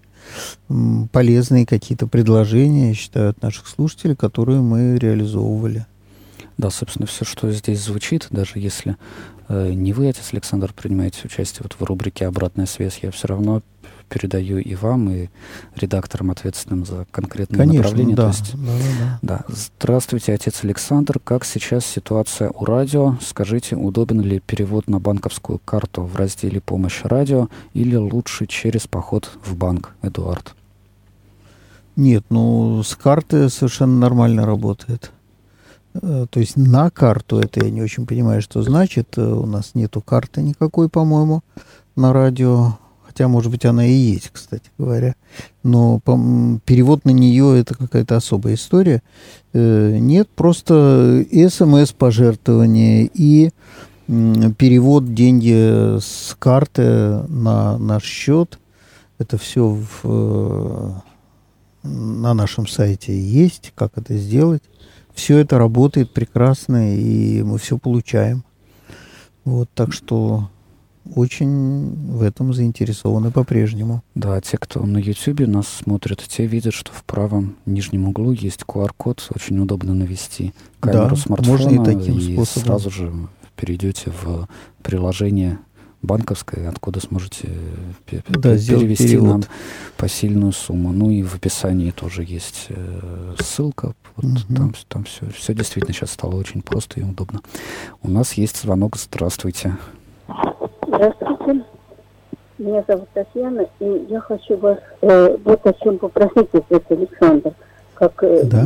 полезные 1.12 1.66
какие-то 1.66 2.06
предложения, 2.06 2.88
я 2.88 2.94
считаю, 2.94 3.30
от 3.30 3.42
наших 3.42 3.68
слушателей, 3.68 4.16
которые 4.16 4.60
мы 4.60 4.98
реализовывали. 4.98 5.86
Да, 6.58 6.70
собственно, 6.70 7.06
все, 7.06 7.24
что 7.24 7.50
здесь 7.52 7.82
звучит, 7.82 8.28
даже 8.30 8.52
если 8.54 8.96
э, 9.48 9.72
не 9.72 9.92
вы, 9.92 10.08
отец 10.08 10.30
Александр, 10.32 10.72
принимаете 10.72 11.20
участие 11.24 11.62
вот 11.62 11.76
в 11.78 11.84
рубрике 11.84 12.26
«Обратная 12.26 12.64
связь», 12.66 13.00
я 13.02 13.10
все 13.10 13.28
равно 13.28 13.62
передаю 14.08 14.58
и 14.58 14.74
вам, 14.74 15.10
и 15.10 15.28
редакторам, 15.74 16.30
ответственным 16.30 16.84
за 16.84 17.06
конкретное 17.10 17.58
Конечно, 17.58 17.82
направление. 17.82 18.16
Да, 18.16 18.22
То 18.22 18.28
есть, 18.28 18.52
да, 18.54 19.18
да, 19.22 19.44
да. 19.48 19.54
Здравствуйте, 19.78 20.32
отец 20.32 20.64
Александр. 20.64 21.18
Как 21.18 21.44
сейчас 21.44 21.84
ситуация 21.86 22.50
у 22.50 22.64
радио? 22.64 23.16
Скажите, 23.20 23.76
удобен 23.76 24.20
ли 24.20 24.40
перевод 24.40 24.88
на 24.88 25.00
банковскую 25.00 25.58
карту 25.58 26.02
в 26.02 26.16
разделе 26.16 26.60
«Помощь 26.60 27.02
радио» 27.02 27.48
или 27.74 27.96
лучше 27.96 28.46
через 28.46 28.86
поход 28.86 29.30
в 29.44 29.56
банк, 29.56 29.94
Эдуард? 30.02 30.54
Нет, 31.96 32.24
ну 32.28 32.82
с 32.82 32.94
карты 32.94 33.48
совершенно 33.48 33.98
нормально 33.98 34.44
работает. 34.44 35.12
Э, 36.02 36.26
то 36.28 36.40
есть 36.40 36.56
на 36.56 36.90
карту, 36.90 37.38
это 37.38 37.64
я 37.64 37.70
не 37.70 37.82
очень 37.82 38.06
понимаю, 38.06 38.42
что 38.42 38.62
значит. 38.62 39.16
Э, 39.16 39.22
у 39.22 39.46
нас 39.46 39.74
нету 39.74 40.00
карты 40.00 40.42
никакой, 40.42 40.88
по-моему, 40.88 41.42
на 41.94 42.12
радио 42.12 42.78
хотя, 43.16 43.28
может 43.28 43.50
быть, 43.50 43.64
она 43.64 43.86
и 43.86 43.92
есть, 43.92 44.28
кстати 44.30 44.70
говоря. 44.76 45.14
Но 45.62 46.00
перевод 46.66 47.06
на 47.06 47.10
нее 47.10 47.58
это 47.58 47.74
какая-то 47.74 48.16
особая 48.16 48.54
история. 48.54 49.02
Э, 49.54 49.96
нет, 49.98 50.28
просто 50.28 51.24
смс-пожертвование 51.32 53.08
и 53.14 53.52
перевод 54.06 55.14
деньги 55.14 55.98
с 55.98 56.36
карты 56.38 57.22
на 57.28 57.78
наш 57.78 58.04
счет. 58.04 58.58
Это 59.16 59.38
все 59.38 59.66
в, 59.66 60.00
э, 60.04 60.92
на 61.84 62.34
нашем 62.34 62.66
сайте 62.66 63.18
есть, 63.18 63.72
как 63.74 63.92
это 63.96 64.14
сделать. 64.18 64.62
Все 65.14 65.38
это 65.38 65.56
работает 65.56 66.12
прекрасно, 66.12 66.94
и 66.94 67.42
мы 67.42 67.56
все 67.56 67.78
получаем. 67.78 68.44
Вот, 69.46 69.70
так 69.74 69.94
что 69.94 70.50
очень 71.14 71.94
в 72.10 72.22
этом 72.22 72.52
заинтересованы 72.52 73.30
по-прежнему. 73.30 74.02
Да, 74.14 74.40
те, 74.40 74.58
кто 74.58 74.84
на 74.84 74.98
YouTube 74.98 75.46
нас 75.46 75.68
смотрит, 75.68 76.22
те 76.26 76.46
видят, 76.46 76.74
что 76.74 76.92
в 76.92 77.04
правом 77.04 77.56
нижнем 77.66 78.08
углу 78.08 78.32
есть 78.32 78.62
QR-код, 78.66 79.28
очень 79.34 79.58
удобно 79.58 79.94
навести 79.94 80.52
камеру 80.80 81.10
да, 81.10 81.16
смартфона 81.16 81.58
можно 81.58 81.82
и, 81.82 81.84
таким 81.84 82.18
и 82.18 82.34
способом. 82.34 82.64
сразу 82.66 82.90
же 82.90 83.12
перейдете 83.56 84.10
в 84.10 84.48
приложение 84.82 85.58
банковское, 86.02 86.68
откуда 86.68 87.00
сможете 87.00 87.48
да, 88.28 88.56
перевести 88.56 89.08
перевод. 89.08 89.28
нам 89.28 89.42
посильную 89.96 90.52
сумму. 90.52 90.92
Ну 90.92 91.10
и 91.10 91.22
в 91.22 91.34
описании 91.34 91.90
тоже 91.90 92.22
есть 92.22 92.66
э, 92.68 93.34
ссылка. 93.40 93.94
Вот 94.16 94.24
угу. 94.24 94.54
там, 94.54 94.74
там 94.88 95.04
все, 95.04 95.26
все 95.30 95.54
действительно 95.54 95.94
сейчас 95.94 96.12
стало 96.12 96.36
очень 96.36 96.62
просто 96.62 97.00
и 97.00 97.02
удобно. 97.02 97.40
У 98.02 98.08
нас 98.08 98.34
есть 98.34 98.60
звонок. 98.60 98.96
Здравствуйте. 98.96 99.76
Здравствуйте. 100.96 101.62
Меня 102.56 102.82
зовут 102.88 103.08
Татьяна, 103.12 103.66
и 103.80 104.06
я 104.08 104.18
хочу 104.20 104.56
вас 104.56 104.78
э, 105.02 105.36
вот 105.44 105.66
о 105.66 105.72
чем 105.74 105.98
попросить, 105.98 106.48
отец 106.54 106.82
Александр, 106.88 107.52
как 107.92 108.12
э, 108.22 108.44
да? 108.44 108.62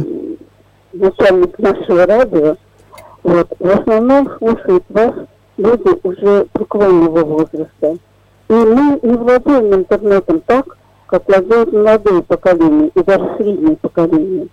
начальник 0.93 1.59
нашего 1.59 2.07
радио. 2.07 2.57
Вот, 3.25 3.49
в 3.59 3.69
основном 3.69 4.31
слушают 4.39 4.85
вас 4.91 5.13
люди 5.57 6.07
уже 6.07 6.47
преклонного 6.53 7.25
возраста. 7.25 7.97
И 8.49 8.53
мы 8.53 9.01
не 9.03 9.17
владеем 9.17 9.75
интернетом 9.75 10.41
так, 10.47 10.79
как 11.07 11.27
владеют 11.27 11.73
молодые 11.73 12.23
поколения 12.23 12.93
и 12.95 13.03
даже 13.03 13.29
среднее 13.39 13.77
поколение. 13.77 14.47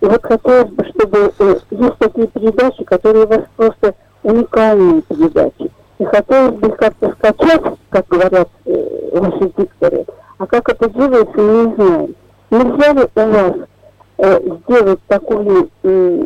И 0.00 0.04
вот 0.04 0.22
хотелось 0.22 0.70
бы, 0.70 0.84
чтобы 0.84 1.32
э, 1.36 1.56
есть 1.72 1.98
такие 1.98 2.28
передачи, 2.28 2.84
которые 2.84 3.24
у 3.24 3.28
вас 3.28 3.42
просто 3.56 3.96
уникальные 4.22 5.02
передачи. 5.02 5.73
И 6.04 6.06
хотелось 6.06 6.56
бы 6.56 6.70
как-то 6.70 7.12
скачать, 7.12 7.62
как 7.88 8.06
говорят 8.08 8.48
э, 8.66 9.18
ваши 9.18 9.50
дикторы. 9.56 10.04
А 10.36 10.46
как 10.46 10.68
это 10.68 10.90
делается, 10.90 11.38
мы 11.38 11.64
не 11.64 11.74
знаем. 11.74 12.14
Нельзя 12.50 12.92
ли 12.92 13.08
у 13.14 13.32
вас 13.32 13.54
э, 14.18 14.40
сделать 14.68 15.00
такую 15.06 15.70
э, 15.82 16.24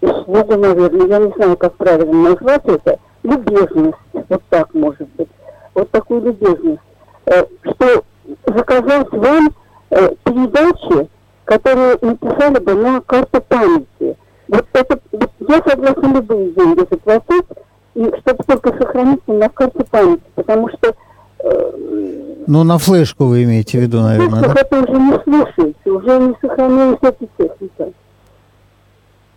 услугу, 0.00 0.56
наверное, 0.56 1.06
я 1.06 1.18
не 1.18 1.32
знаю, 1.36 1.56
как 1.56 1.74
правильно 1.74 2.30
назвать 2.30 2.64
это, 2.64 2.98
любезность, 3.22 3.98
вот 4.12 4.42
так 4.50 4.74
может 4.74 5.08
быть, 5.16 5.28
вот 5.74 5.88
такую 5.92 6.22
любезность, 6.22 6.82
э, 7.26 7.44
что 7.70 8.04
заказать 8.46 9.12
вам 9.12 9.50
э, 9.90 10.08
передачи, 10.24 11.08
которые 11.44 11.98
написали 12.02 12.58
бы 12.58 12.74
на 12.74 13.00
карту 13.00 13.40
памяти. 13.42 14.16
Вот 14.48 14.66
это, 14.72 14.98
я 15.38 15.62
согласна 15.64 16.16
любые 16.16 16.50
деньги 16.50 16.80
заплатить, 16.90 17.46
и 17.94 18.12
чтобы 18.20 18.44
только 18.44 18.76
сохранить 18.76 19.26
на 19.26 19.48
карте 19.48 19.84
памяти, 19.90 20.22
потому 20.34 20.68
что 20.68 20.94
э, 21.40 22.34
ну, 22.46 22.64
на 22.64 22.78
флешку 22.78 23.24
вы 23.24 23.44
имеете 23.44 23.78
в 23.78 23.82
виду, 23.82 24.00
наверное, 24.00 24.42
да? 24.42 24.54
это 24.60 24.80
уже 24.80 24.92
не 24.92 25.22
слушается, 25.22 25.92
уже 25.92 26.18
не 26.18 26.34
сохраняется 26.40 27.06
эта 27.06 27.26
техника. 27.38 27.92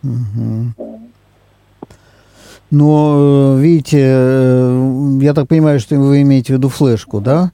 Угу. 0.03 0.97
Но, 2.69 3.55
э, 3.55 3.59
видите, 3.61 3.99
э, 4.01 5.17
я 5.21 5.33
так 5.33 5.47
понимаю, 5.47 5.79
что 5.79 5.95
вы 5.95 6.21
имеете 6.23 6.53
в 6.53 6.57
виду 6.57 6.69
флешку, 6.69 7.21
да? 7.21 7.51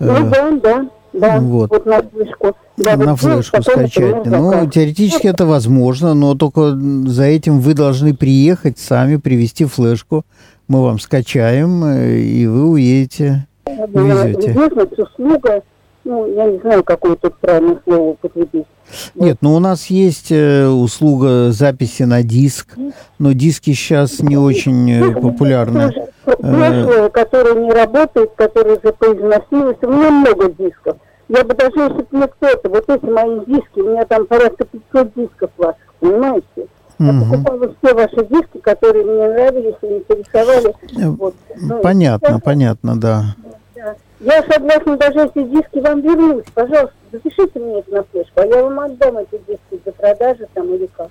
Ну, 0.00 0.30
да, 0.30 0.50
да. 0.50 0.90
Да, 1.12 1.40
вот. 1.40 1.70
вот 1.70 1.86
на 1.86 2.02
флешку. 2.02 2.56
Да, 2.78 2.96
на 2.96 3.12
вот 3.12 3.20
флешку 3.20 3.62
скачать. 3.62 4.24
Ну, 4.24 4.68
теоретически 4.70 5.26
это 5.26 5.46
возможно, 5.46 6.14
но 6.14 6.34
только 6.34 6.76
за 7.06 7.24
этим 7.24 7.60
вы 7.60 7.74
должны 7.74 8.14
приехать 8.14 8.78
сами, 8.78 9.16
привезти 9.16 9.64
флешку. 9.64 10.24
Мы 10.68 10.82
вам 10.82 10.98
скачаем, 10.98 11.84
и 11.84 12.46
вы 12.46 12.68
уедете, 12.68 13.46
везете. 13.66 14.52
Любезность, 14.52 14.98
услуга, 14.98 15.62
ну, 16.04 16.26
я 16.34 16.46
не 16.46 16.58
знаю, 16.58 16.84
какое 16.84 17.16
тут 17.16 17.36
правильное 17.38 17.78
слово 17.84 18.10
употребить. 18.10 18.66
Нет, 19.14 19.38
ну 19.40 19.54
у 19.54 19.58
нас 19.58 19.86
есть 19.86 20.30
э, 20.30 20.66
услуга 20.66 21.50
записи 21.50 22.04
на 22.04 22.22
диск, 22.22 22.76
но 23.18 23.32
диски 23.32 23.72
сейчас 23.72 24.20
не 24.20 24.36
очень 24.36 24.90
э, 24.90 25.20
популярны. 25.20 25.92
Прошлое, 26.24 27.06
э, 27.06 27.10
которое 27.10 27.54
не 27.62 27.70
работает, 27.70 28.30
которое 28.36 28.76
уже 28.76 28.92
поизносилось, 28.92 29.76
у 29.82 29.88
меня 29.88 30.10
много 30.10 30.50
дисков. 30.52 30.96
Я 31.28 31.44
бы 31.44 31.54
даже, 31.54 31.78
если 31.78 32.02
бы 32.02 32.06
мне 32.10 32.26
кто-то, 32.26 32.68
вот 32.70 32.88
эти 32.88 33.04
мои 33.04 33.40
диски, 33.44 33.80
у 33.80 33.90
меня 33.90 34.04
там 34.06 34.26
порядка 34.26 34.64
500 34.64 35.14
дисков 35.14 35.50
ваших, 35.58 35.94
понимаете? 36.00 36.66
Я 36.98 37.10
угу. 37.10 37.24
покупала 37.24 37.74
все 37.78 37.94
ваши 37.94 38.26
диски, 38.26 38.58
которые 38.60 39.04
мне 39.04 39.28
нравились 39.28 39.76
и 39.82 39.86
интересовали. 39.86 40.74
Вот. 41.16 41.34
Ну, 41.60 41.80
понятно, 41.80 42.30
ну, 42.30 42.40
понятно, 42.40 42.98
да. 42.98 43.36
да. 43.74 43.94
Я 44.20 44.42
согласна 44.50 44.96
даже 44.96 45.26
эти 45.26 45.44
диски 45.48 45.78
вам 45.78 46.00
вернуть. 46.00 46.46
Пожалуйста, 46.54 46.94
запишите 47.12 47.58
мне 47.60 47.80
это 47.80 47.92
на 47.92 48.02
флешку, 48.04 48.40
а 48.40 48.46
я 48.46 48.64
вам 48.64 48.80
отдам 48.80 49.18
эти 49.18 49.40
диски 49.46 49.82
для 49.84 49.92
продажи 49.92 50.46
там 50.54 50.74
или 50.74 50.88
как. 50.96 51.10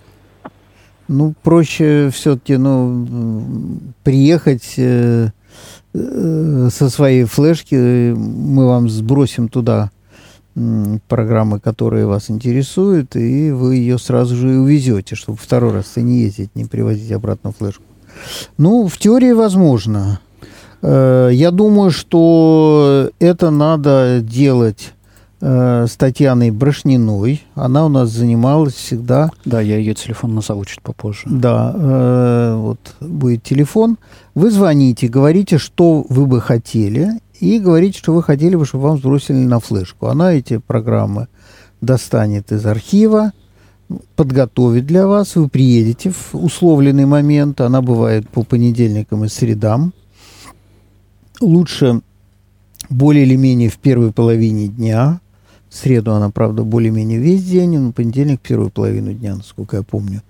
Ну, 1.08 1.34
проще 1.42 2.10
все-таки, 2.12 2.58
ну, 2.58 3.06
приехать 4.04 4.74
э, 4.78 5.28
э, 5.94 6.68
со 6.70 6.90
своей 6.90 7.24
флешки, 7.24 8.14
мы 8.16 8.68
вам 8.68 8.90
сбросим 8.90 9.48
туда 9.48 9.90
э, 9.94 9.97
программы, 11.08 11.60
которые 11.60 12.06
вас 12.06 12.30
интересуют, 12.30 13.16
и 13.16 13.52
вы 13.52 13.76
ее 13.76 14.00
сразу 14.00 14.36
же 14.36 14.54
и 14.54 14.58
увезете, 14.58 15.16
чтобы 15.16 15.38
второй 15.38 15.72
раз 15.74 15.96
не 15.98 16.22
ездить, 16.22 16.56
не 16.56 16.66
привозить 16.66 17.12
обратно 17.12 17.52
флешку. 17.52 17.84
Ну, 18.58 18.88
в 18.88 18.98
теории 18.98 19.32
возможно. 19.34 20.20
Э, 20.82 21.30
я 21.32 21.52
думаю, 21.52 21.92
что 21.92 23.12
это 23.20 23.52
надо 23.52 24.20
делать 24.22 24.94
э, 25.42 25.86
с 25.88 25.96
Татьяной 25.96 26.52
Брошниной. 26.52 27.44
Она 27.56 27.86
у 27.86 27.90
нас 27.90 28.10
занималась 28.10 28.74
всегда. 28.74 29.30
Да, 29.46 29.62
я 29.62 29.78
ее 29.78 29.94
телефон 29.94 30.36
назову 30.36 30.66
чуть 30.66 30.82
попозже. 30.82 31.24
Да, 31.26 31.74
э, 31.76 32.56
вот 32.58 32.80
будет 33.00 33.44
телефон. 33.44 33.98
Вы 34.36 34.52
звоните, 34.52 35.08
говорите, 35.08 35.58
что 35.58 36.06
вы 36.10 36.26
бы 36.26 36.42
хотели, 36.42 37.12
и 37.40 37.60
говорите, 37.60 37.98
что 37.98 38.14
вы 38.14 38.24
хотели 38.24 38.56
бы, 38.56 38.66
чтобы 38.66 38.86
вам 38.86 38.98
сбросили 38.98 39.38
на 39.38 39.60
флешку. 39.60 40.08
Она 40.08 40.34
эти 40.34 40.58
программы 40.58 41.28
достанет 41.82 42.52
из 42.52 42.66
архива, 42.66 43.32
подготовит 44.16 44.86
для 44.86 45.08
вас. 45.08 45.36
Вы 45.36 45.48
приедете 45.50 46.12
в 46.12 46.34
условленный 46.34 47.06
момент. 47.06 47.62
Она 47.62 47.82
бывает 47.82 48.30
по 48.30 48.44
понедельникам 48.44 49.24
и 49.24 49.30
средам 49.30 49.94
лучше 51.40 52.02
более 52.90 53.26
или 53.26 53.36
менее 53.36 53.70
в 53.70 53.78
первой 53.78 54.12
половине 54.12 54.68
дня. 54.68 55.20
В 55.70 55.76
среду 55.76 56.14
она, 56.14 56.30
правда, 56.30 56.64
более-менее 56.64 57.20
весь 57.20 57.44
день, 57.44 57.78
но 57.78 57.92
понедельник 57.92 58.40
первую 58.40 58.70
половину 58.70 59.14
дня, 59.14 59.36
насколько 59.36 59.78
я 59.78 59.84
помню. 59.84 60.24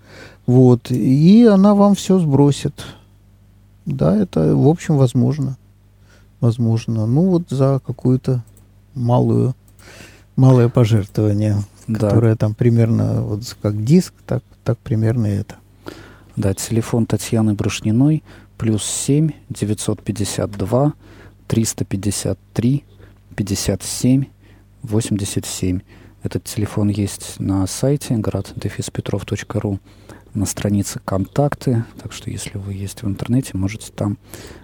Вот. 0.47 0.89
И 0.89 1.45
она 1.45 1.75
вам 1.75 1.93
все 1.95 2.17
сбросит. 2.19 2.73
Да, 3.85 4.15
это, 4.15 4.55
в 4.55 4.67
общем, 4.67 4.97
возможно. 4.97 5.57
Возможно. 6.39 7.05
Ну, 7.05 7.29
вот 7.29 7.49
за 7.49 7.81
какую-то 7.85 8.43
малую, 8.93 9.55
малое 10.35 10.69
пожертвование, 10.69 11.57
да. 11.87 12.09
которое 12.09 12.35
там 12.35 12.53
примерно, 12.53 13.21
вот 13.23 13.55
как 13.61 13.83
диск, 13.83 14.13
так, 14.25 14.43
так 14.63 14.77
примерно 14.79 15.27
это. 15.27 15.55
Да, 16.35 16.53
телефон 16.53 17.05
Татьяны 17.05 17.53
Брошниной 17.53 18.23
плюс 18.57 18.83
7 18.83 19.31
952 19.49 20.93
353 21.47 22.83
57 23.35 24.25
87. 24.83 25.79
Этот 26.23 26.43
телефон 26.43 26.89
есть 26.89 27.39
на 27.39 27.65
сайте 27.67 28.15
град-петров.ру 28.15 29.79
на 30.37 30.45
странице 30.45 30.99
«Контакты», 31.03 31.83
так 32.01 32.13
что 32.13 32.29
если 32.29 32.57
вы 32.57 32.73
есть 32.73 33.03
в 33.03 33.07
интернете, 33.07 33.51
можете 33.55 33.91
там 33.91 34.17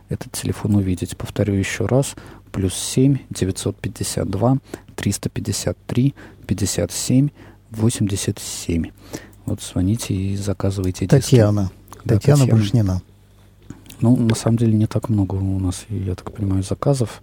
этот 0.07 0.31
телефон 0.31 0.75
увидеть. 0.75 1.17
Повторю 1.17 1.55
еще 1.55 1.85
раз, 1.85 2.15
плюс 2.51 2.75
7 2.75 3.17
952 3.31 4.57
353 4.95 6.15
57 6.45 7.29
87. 7.71 8.91
Вот 9.45 9.61
звоните 9.61 10.13
и 10.13 10.37
заказывайте 10.37 11.07
Татьяна. 11.07 11.63
диски. 11.63 11.75
Да, 12.05 12.15
Татьяна, 12.15 12.39
Татьяна 12.39 12.45
Брашнина. 12.45 13.01
Ну, 13.99 14.15
на 14.15 14.35
самом 14.35 14.57
деле, 14.57 14.73
не 14.73 14.85
так 14.85 15.09
много 15.09 15.35
у 15.35 15.59
нас, 15.59 15.85
я 15.89 16.15
так 16.15 16.31
понимаю, 16.31 16.61
заказов, 16.63 17.21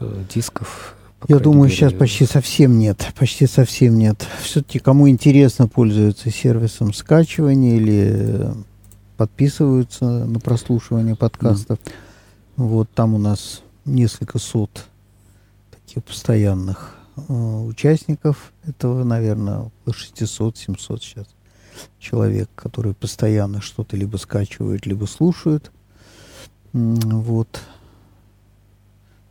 э, 0.00 0.24
дисков. 0.32 0.96
Я 1.28 1.38
думаю, 1.38 1.64
мере. 1.64 1.74
сейчас 1.74 1.92
почти 1.92 2.26
совсем 2.26 2.78
нет. 2.78 3.12
Почти 3.18 3.46
совсем 3.46 3.98
нет. 3.98 4.26
Все-таки 4.42 4.78
кому 4.78 5.08
интересно 5.08 5.68
пользуются 5.68 6.30
сервисом 6.30 6.92
скачивания 6.92 7.76
или 7.76 8.10
э, 8.12 8.54
подписываются 9.16 10.04
на 10.04 10.40
прослушивание 10.40 11.16
подкастов. 11.16 11.78
Да. 11.84 11.92
Вот 12.56 12.90
там 12.90 13.14
у 13.14 13.18
нас 13.18 13.62
несколько 13.84 14.38
сот 14.38 14.86
таких 15.70 16.04
постоянных 16.04 16.96
участников 17.28 18.52
этого, 18.64 19.04
наверное, 19.04 19.58
около 19.58 19.92
600-700 19.92 20.98
сейчас 21.00 21.26
человек, 21.98 22.48
которые 22.54 22.94
постоянно 22.94 23.60
что-то 23.60 23.96
либо 23.96 24.16
скачивают, 24.16 24.86
либо 24.86 25.06
слушают. 25.06 25.70
Вот. 26.72 27.60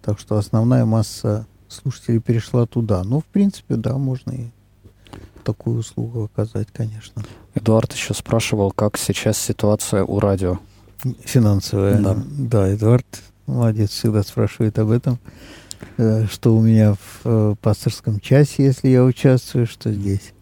Так 0.02 0.20
что 0.20 0.38
основная 0.38 0.86
масса 0.86 1.46
слушателей 1.72 2.20
перешла 2.20 2.66
туда. 2.66 3.04
Ну, 3.04 3.20
в 3.20 3.26
принципе, 3.26 3.76
да, 3.76 3.98
можно 3.98 4.32
и 4.32 4.48
такую 5.44 5.80
услугу 5.80 6.26
оказать, 6.26 6.68
конечно. 6.72 7.24
Эдуард 7.56 7.94
еще 7.94 8.14
спрашивал, 8.14 8.72
как 8.72 8.98
сейчас 8.98 9.38
ситуация 9.38 10.04
у 10.04 10.20
радио. 10.20 10.60
Финансовая. 11.24 12.00
Да, 12.00 12.16
да 12.28 12.74
Эдуард 12.74 13.06
молодец, 13.48 13.90
всегда 13.92 14.24
спрашивает 14.24 14.78
об 14.80 14.92
этом. 14.92 15.20
Э, 15.98 16.26
что 16.30 16.56
у 16.56 16.62
меня 16.62 16.94
в 16.94 17.22
э, 17.26 17.56
пасторском 17.62 18.20
часе, 18.20 18.66
если 18.66 18.90
я 18.90 19.04
участвую, 19.04 19.68
что 19.68 19.92
здесь. 19.92 20.34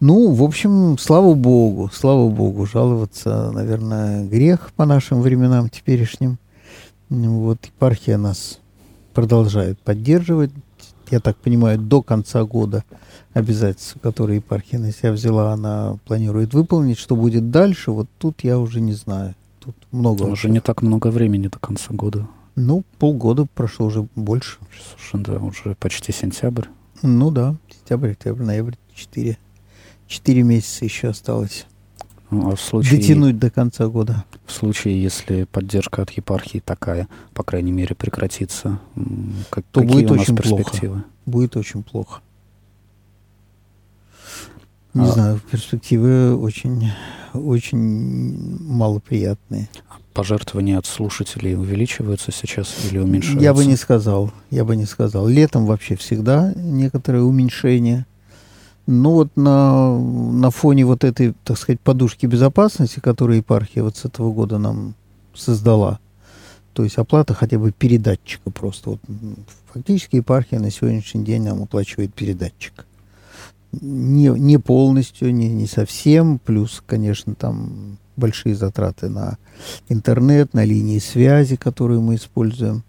Ну, 0.00 0.32
в 0.32 0.42
общем, 0.42 0.96
слава 0.98 1.34
богу, 1.34 1.90
слава 1.92 2.28
богу, 2.28 2.66
жаловаться, 2.66 3.50
наверное, 3.52 4.24
грех 4.24 4.72
по 4.76 4.86
нашим 4.86 5.20
временам 5.22 5.68
теперешним. 5.68 6.38
Вот 7.08 7.64
епархия 7.64 8.16
нас 8.16 8.60
продолжает 9.12 9.80
поддерживать. 9.80 10.50
Я 11.10 11.20
так 11.20 11.36
понимаю, 11.36 11.78
до 11.78 12.02
конца 12.02 12.44
года 12.44 12.84
обязательства, 13.32 13.98
которые 14.00 14.36
епархия 14.36 14.78
на 14.78 14.92
себя 14.92 15.12
взяла, 15.12 15.52
она 15.52 15.98
планирует 16.04 16.54
выполнить. 16.54 16.98
Что 16.98 17.16
будет 17.16 17.50
дальше, 17.50 17.90
вот 17.90 18.08
тут 18.18 18.42
я 18.42 18.58
уже 18.58 18.80
не 18.80 18.92
знаю. 18.92 19.34
Тут 19.60 19.76
много. 19.92 20.24
Уже 20.24 20.48
не 20.48 20.60
так 20.60 20.82
много 20.82 21.08
времени 21.08 21.48
до 21.48 21.58
конца 21.58 21.88
года. 21.90 22.26
Ну, 22.56 22.84
полгода 22.98 23.46
прошло 23.54 23.86
уже 23.86 24.08
больше. 24.14 24.58
Слушай, 24.96 25.24
да, 25.24 25.38
уже 25.38 25.74
почти 25.78 26.12
сентябрь. 26.12 26.66
Ну 27.02 27.30
да, 27.30 27.56
сентябрь, 27.70 28.12
октябрь, 28.12 28.42
ноябрь, 28.42 28.74
четыре. 28.94 29.38
Четыре 30.06 30.42
месяца 30.42 30.84
еще 30.84 31.08
осталось. 31.08 31.66
Ну, 32.30 32.50
а 32.50 32.56
в 32.56 32.60
случае, 32.60 33.00
Дотянуть 33.00 33.38
до 33.38 33.50
конца 33.50 33.86
года. 33.86 34.24
В 34.46 34.52
случае, 34.52 35.00
если 35.00 35.44
поддержка 35.44 36.02
от 36.02 36.10
епархии 36.10 36.60
такая, 36.64 37.08
по 37.34 37.44
крайней 37.44 37.72
мере, 37.72 37.94
прекратится, 37.94 38.80
как, 39.50 39.64
то 39.70 39.82
будет 39.82 40.10
очень 40.10 40.36
перспективы? 40.36 40.94
Плохо. 40.94 41.04
Будет 41.24 41.56
очень 41.56 41.82
плохо. 41.82 42.20
Не 44.94 45.04
а... 45.04 45.06
знаю, 45.06 45.40
перспективы 45.50 46.36
очень, 46.36 46.90
очень 47.32 47.78
малоприятные. 48.60 49.68
Пожертвования 50.12 50.78
от 50.78 50.86
слушателей 50.86 51.54
увеличиваются 51.54 52.32
сейчас 52.32 52.74
или 52.90 52.98
уменьшаются? 52.98 53.44
Я 53.44 53.52
бы 53.52 53.66
не 53.66 53.76
сказал. 53.76 54.32
Я 54.50 54.64
бы 54.64 54.74
не 54.74 54.86
сказал. 54.86 55.28
Летом 55.28 55.66
вообще 55.66 55.94
всегда 55.94 56.52
некоторое 56.56 57.20
уменьшение. 57.20 58.06
Ну 58.86 59.10
вот 59.12 59.36
на, 59.36 59.98
на 59.98 60.50
фоне 60.50 60.84
вот 60.86 61.02
этой, 61.04 61.34
так 61.44 61.58
сказать, 61.58 61.80
подушки 61.80 62.26
безопасности, 62.26 63.00
которую 63.00 63.38
епархия 63.38 63.82
вот 63.82 63.96
с 63.96 64.04
этого 64.04 64.32
года 64.32 64.58
нам 64.58 64.94
создала, 65.34 65.98
то 66.72 66.84
есть 66.84 66.96
оплата 66.96 67.34
хотя 67.34 67.58
бы 67.58 67.72
передатчика 67.72 68.50
просто. 68.50 68.90
Вот, 68.90 69.00
фактически 69.72 70.16
епархия 70.16 70.60
на 70.60 70.70
сегодняшний 70.70 71.24
день 71.24 71.42
нам 71.42 71.62
оплачивает 71.62 72.14
передатчик 72.14 72.86
не, 73.80 74.28
не 74.28 74.58
полностью, 74.58 75.34
не, 75.34 75.48
не 75.48 75.66
совсем, 75.66 76.38
плюс, 76.38 76.82
конечно, 76.86 77.34
там 77.34 77.98
большие 78.16 78.54
затраты 78.54 79.08
на 79.08 79.38
интернет, 79.88 80.54
на 80.54 80.64
линии 80.64 80.98
связи, 80.98 81.56
которые 81.56 82.00
мы 82.00 82.16
используем. 82.16 82.82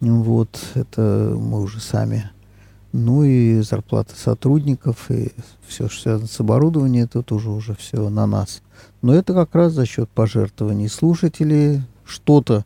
Вот, 0.00 0.58
это 0.74 1.34
мы 1.36 1.60
уже 1.60 1.80
сами. 1.80 2.30
Ну 2.92 3.22
и 3.22 3.60
зарплата 3.60 4.14
сотрудников, 4.16 5.10
и 5.10 5.32
все, 5.66 5.88
что 5.88 6.02
связано 6.02 6.28
с 6.28 6.40
оборудованием, 6.40 7.04
это 7.04 7.22
тоже 7.22 7.50
уже 7.50 7.74
все 7.74 8.08
на 8.08 8.26
нас. 8.26 8.62
Но 9.02 9.14
это 9.14 9.34
как 9.34 9.54
раз 9.54 9.72
за 9.72 9.84
счет 9.84 10.08
пожертвований 10.08 10.88
слушателей. 10.88 11.82
Что-то 12.04 12.64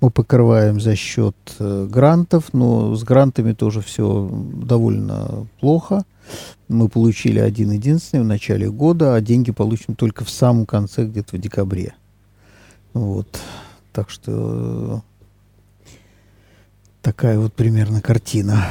мы 0.00 0.10
покрываем 0.10 0.80
за 0.80 0.94
счет 0.94 1.34
э, 1.58 1.88
грантов, 1.90 2.52
но 2.52 2.94
с 2.94 3.02
грантами 3.02 3.52
тоже 3.52 3.80
все 3.80 4.30
довольно 4.30 5.48
плохо. 5.58 6.04
Мы 6.68 6.88
получили 6.88 7.40
один 7.40 7.72
единственный 7.72 8.22
в 8.22 8.26
начале 8.26 8.70
года, 8.70 9.14
а 9.14 9.20
деньги 9.20 9.50
получим 9.50 9.96
только 9.96 10.24
в 10.24 10.30
самом 10.30 10.66
конце, 10.66 11.04
где-то 11.04 11.36
в 11.36 11.40
декабре. 11.40 11.94
Вот. 12.92 13.40
Так 13.92 14.10
что 14.10 15.02
такая 17.02 17.38
вот 17.38 17.52
примерно 17.54 18.00
картина. 18.00 18.66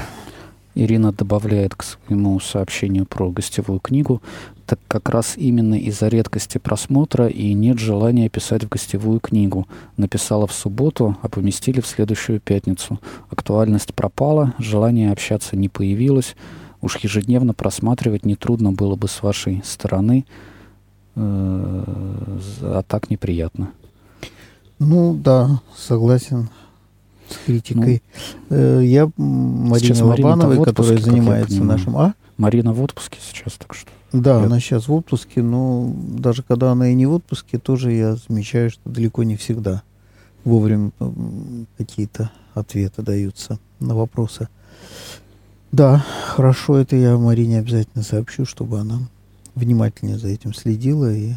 Ирина 0.78 1.12
добавляет 1.12 1.74
к 1.74 1.84
своему 1.84 2.40
сообщению 2.40 3.08
про 3.08 3.32
гостевую 3.32 3.80
книгу, 3.80 4.22
так 4.68 4.80
как 4.88 5.10
раз 5.10 5.34
именно 5.36 5.74
из-за 5.74 6.08
редкости 6.08 6.60
просмотра 6.60 7.28
и 7.28 7.54
нет 7.54 7.80
желания 7.80 8.30
писать 8.30 8.64
в 8.64 8.70
гостевую 8.70 9.20
книгу. 9.20 9.68
Написала 9.98 10.46
в 10.46 10.54
субботу, 10.54 11.18
а 11.24 11.30
поместили 11.30 11.82
в 11.82 11.88
следующую 11.88 12.40
пятницу. 12.40 13.00
Актуальность 13.30 13.96
пропала, 13.96 14.54
желание 14.60 15.12
общаться 15.12 15.56
не 15.56 15.68
появилось. 15.68 16.36
Уж 16.82 16.98
ежедневно 16.98 17.56
просматривать 17.56 18.24
нетрудно 18.24 18.72
было 18.72 18.96
бы 18.96 19.08
с 19.08 19.24
вашей 19.24 19.64
стороны, 19.66 20.26
э, 21.16 21.22
а 22.62 22.84
так 22.88 23.10
неприятно. 23.10 23.72
Ну 24.78 25.16
да, 25.16 25.60
согласен 25.76 26.50
с 27.30 27.46
критикой. 27.46 28.02
Ну, 28.50 28.80
Я 28.80 29.10
Марина 29.18 30.06
Лобановой, 30.06 30.64
которая 30.64 30.98
занимается 30.98 31.64
нашим... 31.64 31.98
А? 31.98 32.14
Марина 32.38 32.72
в 32.74 32.82
отпуске 32.82 33.18
сейчас, 33.22 33.54
так 33.54 33.74
что... 33.74 33.90
Да, 34.14 34.40
я... 34.40 34.46
она 34.46 34.60
сейчас 34.60 34.88
в 34.88 34.94
отпуске, 34.94 35.42
но 35.42 35.92
даже 35.96 36.44
когда 36.44 36.72
она 36.72 36.90
и 36.90 36.94
не 36.94 37.06
в 37.06 37.14
отпуске, 37.14 37.58
тоже 37.58 37.92
я 37.94 38.16
замечаю, 38.16 38.70
что 38.70 38.82
далеко 38.90 39.24
не 39.24 39.36
всегда 39.36 39.82
вовремя 40.44 40.92
какие-то 41.78 42.32
ответы 42.54 43.02
даются 43.02 43.60
на 43.80 43.96
вопросы. 43.96 44.48
Да, 45.72 46.06
хорошо, 46.28 46.78
это 46.78 46.96
я 46.96 47.18
Марине 47.18 47.60
обязательно 47.60 48.04
сообщу, 48.04 48.46
чтобы 48.46 48.80
она 48.80 49.00
внимательнее 49.56 50.18
за 50.18 50.30
этим 50.30 50.54
следила 50.54 51.14
и 51.14 51.34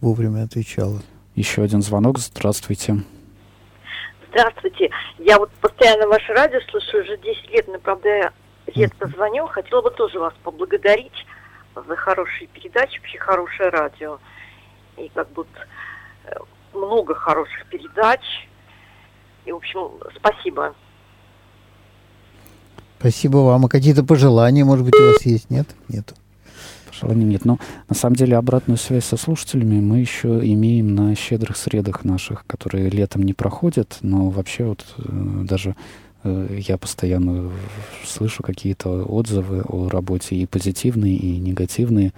вовремя 0.00 0.44
отвечала. 0.44 1.02
Еще 1.34 1.62
один 1.62 1.82
звонок. 1.82 2.18
Здравствуйте. 2.18 3.02
Здравствуйте. 4.38 4.90
Я 5.18 5.36
вот 5.36 5.50
постоянно 5.60 6.06
ваше 6.06 6.32
радио 6.32 6.60
слушаю 6.70 7.02
уже 7.02 7.16
10 7.16 7.50
лет, 7.50 7.66
но, 7.66 7.80
правда, 7.80 8.08
я 8.08 8.32
редко 8.66 9.08
звоню. 9.08 9.48
Хотела 9.48 9.82
бы 9.82 9.90
тоже 9.90 10.20
вас 10.20 10.32
поблагодарить 10.44 11.26
за 11.74 11.96
хорошие 11.96 12.46
передачи, 12.46 12.98
вообще 12.98 13.18
хорошее 13.18 13.70
радио. 13.70 14.20
И 14.96 15.10
как 15.12 15.28
бы 15.32 15.44
э, 16.26 16.34
много 16.72 17.16
хороших 17.16 17.66
передач. 17.66 18.20
И, 19.44 19.50
в 19.50 19.56
общем, 19.56 19.90
спасибо. 20.14 20.72
Спасибо 23.00 23.38
вам. 23.38 23.66
А 23.66 23.68
какие-то 23.68 24.04
пожелания, 24.04 24.64
может 24.64 24.84
быть, 24.84 24.94
у 24.94 25.04
вас 25.04 25.22
есть? 25.22 25.50
Нет? 25.50 25.66
Нету. 25.88 26.14
Пожеланий 27.00 27.24
нет. 27.24 27.44
Но 27.44 27.58
на 27.88 27.94
самом 27.94 28.16
деле 28.16 28.36
обратную 28.36 28.78
связь 28.78 29.04
со 29.04 29.16
слушателями 29.16 29.80
мы 29.80 29.98
еще 29.98 30.40
имеем 30.42 30.94
на 30.94 31.14
щедрых 31.14 31.56
средах 31.56 32.04
наших, 32.04 32.44
которые 32.46 32.90
летом 32.90 33.22
не 33.22 33.34
проходят, 33.34 33.98
но 34.02 34.30
вообще 34.30 34.64
вот 34.64 34.84
э, 34.98 35.44
даже 35.44 35.76
э, 36.24 36.60
я 36.66 36.78
постоянно 36.78 37.50
слышу 38.04 38.42
какие-то 38.42 39.04
отзывы 39.04 39.62
о 39.62 39.88
работе 39.88 40.36
и 40.36 40.46
позитивные, 40.46 41.16
и 41.16 41.38
негативные. 41.38 42.12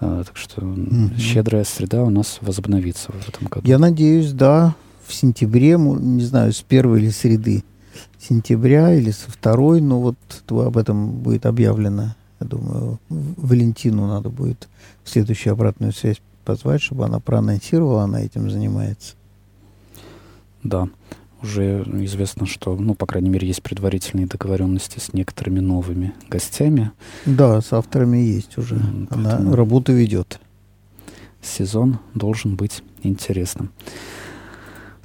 Э, 0.00 0.24
так 0.26 0.36
что 0.36 0.62
mm-hmm. 0.62 1.18
щедрая 1.18 1.64
среда 1.64 2.02
у 2.02 2.10
нас 2.10 2.38
возобновится 2.40 3.12
в 3.12 3.28
этом 3.28 3.48
году. 3.48 3.66
Я 3.66 3.78
надеюсь, 3.78 4.32
да, 4.32 4.74
в 5.06 5.14
сентябре, 5.14 5.76
не 5.78 6.24
знаю, 6.24 6.52
с 6.52 6.62
первой 6.62 7.00
или 7.00 7.10
среды 7.10 7.64
сентября 8.18 8.94
или 8.94 9.10
со 9.10 9.30
второй, 9.30 9.80
но 9.80 10.00
вот 10.00 10.16
об 10.48 10.76
этом 10.76 11.10
будет 11.10 11.46
объявлено. 11.46 12.14
Я 12.40 12.46
думаю, 12.46 12.98
Валентину 13.08 14.06
надо 14.06 14.30
будет 14.30 14.68
в 15.04 15.10
следующую 15.10 15.52
обратную 15.52 15.92
связь 15.92 16.20
позвать, 16.44 16.80
чтобы 16.80 17.04
она 17.04 17.20
проанонсировала, 17.20 18.04
она 18.04 18.22
этим 18.22 18.50
занимается. 18.50 19.14
Да, 20.62 20.88
уже 21.42 21.82
известно, 22.04 22.46
что, 22.46 22.76
ну, 22.76 22.94
по 22.94 23.06
крайней 23.06 23.30
мере, 23.30 23.46
есть 23.46 23.62
предварительные 23.62 24.26
договоренности 24.26 24.98
с 24.98 25.12
некоторыми 25.12 25.60
новыми 25.60 26.12
гостями. 26.28 26.92
Да, 27.24 27.60
с 27.60 27.72
авторами 27.72 28.18
есть 28.18 28.58
уже. 28.58 28.76
Поэтому 29.08 29.28
она 29.28 29.56
работу 29.56 29.92
ведет. 29.92 30.40
Сезон 31.42 31.98
должен 32.14 32.56
быть 32.56 32.82
интересным. 33.02 33.70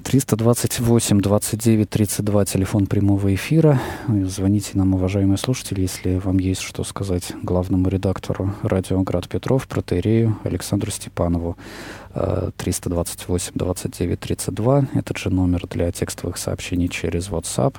328 0.06 1.20
29 1.20 1.90
32, 1.90 2.46
телефон 2.46 2.86
прямого 2.86 3.34
эфира. 3.34 3.82
Звоните 4.08 4.78
нам, 4.78 4.94
уважаемые 4.94 5.40
слушатели, 5.40 5.82
если 5.82 6.18
вам 6.18 6.38
есть 6.38 6.62
что 6.62 6.84
сказать 6.84 7.34
главному 7.42 7.90
редактору 7.90 8.54
радио 8.62 9.02
«Град 9.02 9.28
Петров», 9.28 9.68
протерею 9.68 10.38
Александру 10.44 10.92
Степанову. 10.92 11.58
328 12.14 13.52
29 13.56 14.20
32, 14.20 14.88
этот 14.94 15.18
же 15.18 15.32
номер 15.32 15.66
для 15.68 15.92
текстовых 15.92 16.38
сообщений 16.38 16.88
через 16.88 17.30
WhatsApp. 17.30 17.76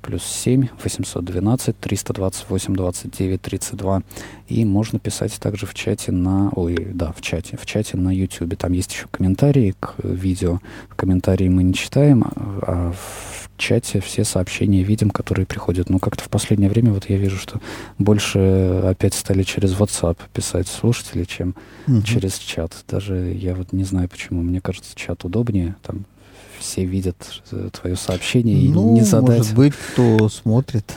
Плюс 0.00 0.24
7 0.24 0.68
812 0.82 1.78
328 1.78 2.74
29 2.74 3.40
32. 3.40 4.02
И 4.48 4.64
можно 4.64 4.98
писать 4.98 5.38
также 5.38 5.66
в 5.66 5.74
чате 5.74 6.12
на... 6.12 6.50
Ой, 6.50 6.88
да, 6.92 7.12
в 7.12 7.20
чате. 7.20 7.56
В 7.56 7.66
чате 7.66 7.96
на 7.96 8.14
YouTube. 8.14 8.56
Там 8.56 8.72
есть 8.72 8.92
еще 8.92 9.06
комментарии 9.10 9.74
к 9.78 9.94
видео. 10.02 10.60
Комментарии 10.96 11.48
мы 11.48 11.62
не 11.62 11.74
читаем, 11.74 12.24
а 12.26 12.92
в 12.92 13.50
чате 13.60 14.00
все 14.00 14.24
сообщения 14.24 14.82
видим, 14.82 15.10
которые 15.10 15.46
приходят. 15.46 15.88
Но 15.90 15.98
как-то 15.98 16.24
в 16.24 16.28
последнее 16.28 16.70
время 16.70 16.92
вот 16.92 17.08
я 17.08 17.16
вижу, 17.16 17.36
что 17.36 17.60
больше 17.98 18.82
опять 18.84 19.14
стали 19.14 19.42
через 19.42 19.74
WhatsApp 19.74 20.18
писать 20.32 20.66
слушатели, 20.66 21.24
чем 21.24 21.54
угу. 21.86 22.02
через 22.02 22.38
чат. 22.38 22.72
Даже 22.88 23.16
я 23.16 23.54
вот 23.54 23.72
не 23.72 23.84
знаю 23.84 24.08
почему. 24.08 24.42
Мне 24.42 24.60
кажется, 24.60 24.96
чат 24.96 25.24
удобнее. 25.24 25.76
Там 25.82 26.04
все 26.60 26.84
видят 26.84 27.42
э, 27.50 27.70
твое 27.72 27.96
сообщение 27.96 28.56
и 28.60 28.68
ну, 28.68 28.94
не 28.94 29.02
задать. 29.02 29.38
Может 29.38 29.54
быть, 29.56 29.74
кто 29.74 30.28
смотрит, 30.28 30.94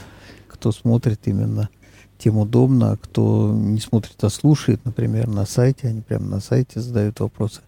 кто 0.47 0.71
смотрит 0.71 1.21
именно, 1.25 1.69
тем 2.17 2.37
удобно, 2.37 2.91
а 2.91 2.97
кто 2.97 3.51
не 3.53 3.79
смотрит, 3.79 4.23
а 4.23 4.29
слушает, 4.29 4.85
например, 4.85 5.27
на 5.27 5.45
сайте, 5.45 5.87
они 5.87 6.01
прямо 6.01 6.25
на 6.25 6.39
сайте 6.39 6.79
задают 6.79 7.19
вопросы. 7.19 7.61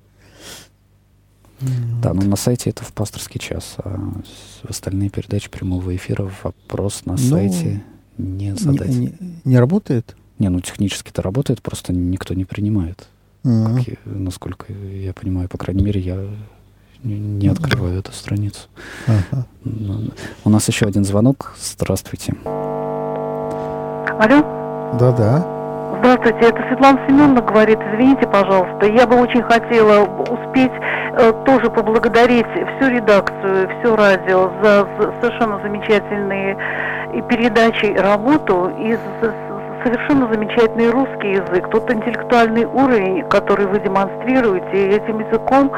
Да, 2.02 2.14
вот. 2.14 2.24
но 2.24 2.30
на 2.30 2.36
сайте 2.36 2.70
это 2.70 2.84
в 2.84 2.92
пасторский 2.94 3.40
час, 3.40 3.76
а 3.78 3.98
в 4.64 4.70
остальные 4.70 5.10
передачи 5.10 5.50
прямого 5.50 5.96
эфира 5.96 6.30
вопрос 6.44 7.06
на 7.06 7.14
ну, 7.14 7.18
сайте 7.18 7.84
не 8.18 8.56
задать. 8.56 8.90
Не, 8.90 8.98
не, 8.98 9.42
не 9.46 9.58
работает? 9.58 10.16
Не, 10.38 10.50
ну 10.50 10.60
технически 10.60 11.10
это 11.10 11.22
работает, 11.22 11.62
просто 11.62 11.94
никто 11.94 12.34
не 12.34 12.44
принимает. 12.44 13.08
Uh-huh. 13.44 13.86
Как 13.86 14.06
насколько 14.06 14.72
я 14.74 15.14
понимаю, 15.14 15.48
по 15.48 15.58
крайней 15.58 15.84
мере, 15.84 16.02
я 16.02 16.30
не, 17.06 17.20
не 17.20 17.48
открываю 17.48 18.00
эту 18.00 18.12
страницу. 18.12 18.68
Ага. 19.08 19.46
У 20.44 20.50
нас 20.50 20.68
еще 20.68 20.86
один 20.86 21.06
звонок. 21.06 21.54
Здравствуйте. 21.58 22.34
Алло? 24.20 24.44
Да-да. 25.00 25.46
Здравствуйте, 26.00 26.50
это 26.50 26.62
Светлана 26.68 27.00
Семеновна 27.08 27.42
говорит. 27.42 27.80
Извините, 27.94 28.28
пожалуйста, 28.28 28.86
я 28.86 29.08
бы 29.08 29.16
очень 29.16 29.42
хотела 29.44 30.06
успеть 30.06 30.72
э, 31.18 31.34
тоже 31.46 31.70
поблагодарить 31.70 32.46
всю 32.46 32.90
редакцию, 32.90 33.70
все 33.80 33.96
радио 33.96 34.52
за, 34.62 34.88
за 35.00 35.14
совершенно 35.22 35.60
замечательные 35.62 36.58
и 37.14 37.22
передачи, 37.24 37.86
и 37.86 37.98
работу, 37.98 38.72
и 38.78 38.96
за, 39.22 39.34
совершенно 39.86 40.28
замечательный 40.34 40.90
русский 40.90 41.32
язык, 41.34 41.70
тот 41.70 41.92
интеллектуальный 41.92 42.66
уровень, 42.66 43.24
который 43.30 43.68
вы 43.68 43.80
демонстрируете 43.80 44.90
этим 44.90 45.20
языком 45.20 45.72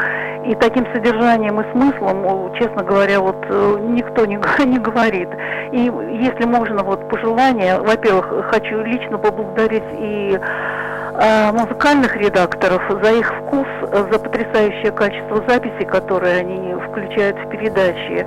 и 0.46 0.56
таким 0.56 0.86
содержанием 0.94 1.60
и 1.60 1.72
смыслом, 1.74 2.54
честно 2.56 2.84
говоря, 2.84 3.20
вот 3.20 3.36
э, 3.50 3.78
никто 3.90 4.26
не, 4.26 4.40
не 4.66 4.80
говорит. 4.80 5.28
И 5.74 5.92
если 6.22 6.46
можно, 6.46 6.84
вот 6.84 7.10
пожелание, 7.10 7.80
во-первых, 7.82 8.46
хочу 8.50 8.82
лично 8.82 9.18
поблагодарить 9.18 9.84
и 10.00 10.40
э, 10.40 11.52
музыкальных 11.52 12.16
редакторов 12.16 12.82
за 13.04 13.12
их 13.12 13.34
вкус, 13.42 13.68
за 13.92 14.20
потрясающее 14.20 14.92
качество 14.94 15.44
записи, 15.50 15.84
которые 15.84 16.38
они 16.38 16.76
включают 16.76 17.38
в 17.40 17.50
передачи. 17.50 18.26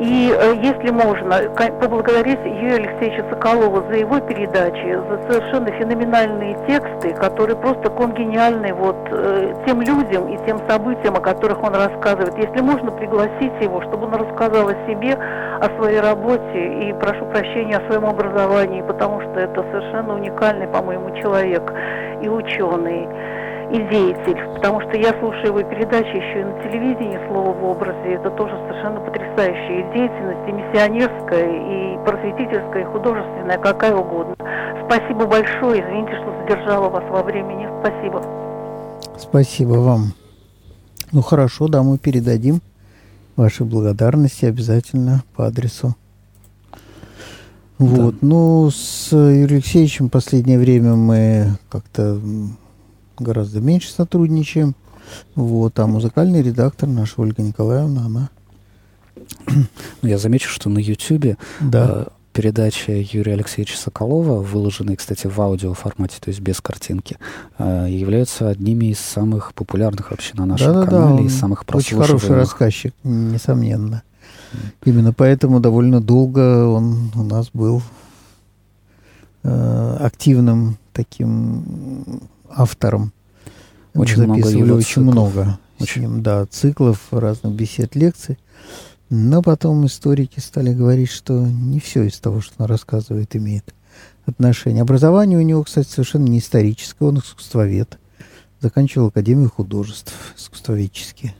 И 0.00 0.34
э, 0.34 0.54
если 0.62 0.90
можно, 0.90 1.50
поблагодарить 1.78 2.38
Юрия 2.46 2.76
Алексеевича 2.76 3.22
Соколова 3.28 3.84
за 3.90 3.96
его 3.96 4.18
передачи, 4.20 4.98
за 5.10 5.20
совершенно 5.28 5.70
феноменальные 5.72 6.56
тексты, 6.66 7.12
которые 7.12 7.54
просто 7.56 7.90
конгениальны 7.90 8.72
вот 8.72 8.96
э, 9.10 9.52
тем 9.66 9.82
людям 9.82 10.26
и 10.32 10.38
тем 10.46 10.58
событиям, 10.66 11.16
о 11.16 11.20
которых 11.20 11.62
он 11.62 11.74
рассказывает. 11.74 12.34
Если 12.38 12.62
можно, 12.62 12.90
пригласить 12.92 13.52
его, 13.60 13.82
чтобы 13.82 14.06
он 14.06 14.14
рассказал 14.14 14.68
о 14.68 14.74
себе, 14.86 15.18
о 15.60 15.68
своей 15.76 16.00
работе 16.00 16.88
и, 16.88 16.94
прошу 16.94 17.26
прощения, 17.26 17.76
о 17.76 17.86
своем 17.86 18.06
образовании, 18.06 18.80
потому 18.80 19.20
что 19.20 19.38
это 19.38 19.62
совершенно 19.70 20.14
уникальный, 20.14 20.66
по-моему, 20.66 21.14
человек 21.20 21.74
и 22.22 22.28
ученый 22.28 23.06
и 23.70 23.78
деятель, 23.88 24.38
потому 24.54 24.80
что 24.80 24.96
я 24.96 25.14
слушаю 25.20 25.46
его 25.46 25.62
передачи 25.62 26.16
еще 26.16 26.40
и 26.40 26.44
на 26.44 26.62
телевидении 26.62 27.18
«Слово 27.28 27.52
в 27.52 27.64
образе». 27.64 28.14
Это 28.14 28.30
тоже 28.30 28.52
совершенно 28.66 29.00
потрясающая 29.00 29.92
деятельность, 29.94 30.48
и 30.48 30.52
миссионерская, 30.52 31.46
и 31.46 32.04
просветительская, 32.04 32.82
и 32.82 32.90
художественная, 32.92 33.58
какая 33.58 33.94
угодно. 33.94 34.34
Спасибо 34.86 35.26
большое, 35.26 35.82
извините, 35.82 36.12
что 36.20 36.34
задержала 36.42 36.88
вас 36.88 37.04
во 37.10 37.22
времени. 37.22 37.68
Спасибо. 37.80 38.22
Спасибо 39.16 39.74
вам. 39.74 40.12
Ну 41.12 41.22
хорошо, 41.22 41.68
да, 41.68 41.82
мы 41.82 41.98
передадим 41.98 42.60
ваши 43.36 43.64
благодарности 43.64 44.46
обязательно 44.46 45.22
по 45.36 45.46
адресу. 45.46 45.94
Вот, 47.78 48.14
да. 48.14 48.26
ну, 48.26 48.70
с 48.70 49.12
Юрием 49.12 49.56
Алексеевичем 49.56 50.08
в 50.08 50.10
последнее 50.10 50.58
время 50.58 50.96
мы 50.96 51.56
как-то 51.70 52.20
гораздо 53.20 53.60
меньше 53.60 53.92
сотрудничаем. 53.92 54.74
Вот, 55.34 55.78
а 55.78 55.86
музыкальный 55.86 56.42
редактор 56.42 56.88
наша 56.88 57.20
Ольга 57.20 57.42
Николаевна, 57.42 58.06
она... 58.06 58.30
Ну, 59.46 60.08
я 60.08 60.18
замечу, 60.18 60.48
что 60.48 60.68
на 60.68 60.78
YouTube 60.78 61.36
да. 61.60 61.88
э, 61.88 62.06
передача 62.32 62.92
Юрия 62.92 63.34
Алексеевича 63.34 63.76
Соколова, 63.76 64.40
выложенные, 64.40 64.96
кстати, 64.96 65.26
в 65.26 65.40
аудио 65.40 65.74
формате, 65.74 66.16
то 66.20 66.28
есть 66.28 66.40
без 66.40 66.60
картинки, 66.60 67.16
э, 67.58 67.86
являются 67.88 68.48
одними 68.48 68.86
из 68.86 68.98
самых 68.98 69.54
популярных 69.54 70.10
вообще 70.10 70.34
на 70.34 70.46
нашем 70.46 70.74
да, 70.74 70.86
канале, 70.86 71.18
да, 71.18 71.24
из 71.24 71.38
самых 71.38 71.64
прослушиваемых. 71.66 72.08
Очень 72.08 72.26
хороший 72.26 72.36
рассказчик, 72.36 72.94
несомненно. 73.04 74.02
Именно 74.84 75.12
поэтому 75.12 75.60
довольно 75.60 76.00
долго 76.00 76.66
он 76.66 77.12
у 77.14 77.22
нас 77.22 77.50
был 77.52 77.82
э, 79.42 79.96
активным 80.00 80.76
таким 80.92 82.20
автором. 82.50 83.12
Очень 83.94 84.16
записывали 84.16 84.62
много 84.62 84.78
очень 84.78 84.86
циклов. 84.86 85.12
много. 85.12 85.58
Очень. 85.78 86.02
Ним, 86.02 86.22
да, 86.22 86.46
циклов, 86.46 87.08
разных 87.10 87.52
бесед, 87.54 87.96
лекций. 87.96 88.38
Но 89.08 89.42
потом 89.42 89.86
историки 89.86 90.38
стали 90.38 90.72
говорить, 90.72 91.10
что 91.10 91.44
не 91.44 91.80
все 91.80 92.04
из 92.04 92.18
того, 92.18 92.40
что 92.40 92.54
он 92.58 92.66
рассказывает, 92.66 93.34
имеет 93.34 93.74
отношение. 94.26 94.82
Образование 94.82 95.38
у 95.38 95.42
него, 95.42 95.64
кстати, 95.64 95.88
совершенно 95.88 96.26
не 96.26 96.38
историческое, 96.38 97.06
он 97.06 97.18
искусствовед. 97.18 97.98
Заканчивал 98.60 99.08
Академию 99.08 99.50
художеств 99.50 100.12
искусствоведческие. 100.36 101.34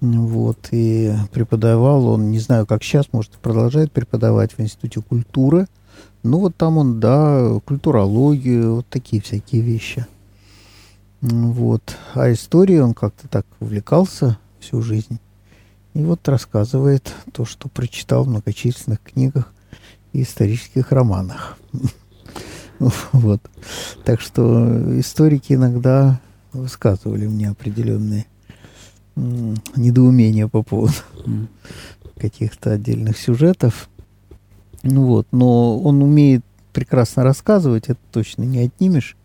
Вот, 0.00 0.68
и 0.70 1.12
преподавал 1.32 2.06
он, 2.06 2.30
не 2.30 2.38
знаю, 2.38 2.66
как 2.66 2.84
сейчас, 2.84 3.06
может, 3.12 3.32
продолжает 3.32 3.90
преподавать 3.90 4.52
в 4.52 4.60
Институте 4.60 5.00
культуры– 5.00 5.66
ну, 6.26 6.40
вот 6.40 6.56
там 6.56 6.76
он, 6.76 6.98
да, 6.98 7.60
культурологию, 7.64 8.76
вот 8.76 8.86
такие 8.88 9.22
всякие 9.22 9.62
вещи. 9.62 10.06
Вот. 11.20 11.96
А 12.14 12.32
историей 12.32 12.80
он 12.80 12.94
как-то 12.94 13.28
так 13.28 13.46
увлекался 13.60 14.38
всю 14.60 14.82
жизнь. 14.82 15.18
И 15.94 16.02
вот 16.02 16.28
рассказывает 16.28 17.14
то, 17.32 17.44
что 17.44 17.68
прочитал 17.68 18.24
в 18.24 18.28
многочисленных 18.28 19.00
книгах 19.00 19.52
и 20.12 20.22
исторических 20.22 20.92
романах. 20.92 21.58
Вот. 23.12 23.40
Так 24.04 24.20
что 24.20 25.00
историки 25.00 25.54
иногда 25.54 26.20
высказывали 26.52 27.26
мне 27.26 27.48
определенные 27.48 28.26
недоумения 29.14 30.46
по 30.46 30.62
поводу 30.62 30.92
каких-то 32.18 32.72
отдельных 32.72 33.18
сюжетов. 33.18 33.88
Ну 34.82 35.06
вот, 35.06 35.26
но 35.32 35.78
он 35.80 36.02
умеет 36.02 36.44
прекрасно 36.72 37.24
рассказывать, 37.24 37.84
это 37.88 38.00
точно 38.12 38.42
не 38.42 38.58
отнимешь. 38.58 39.15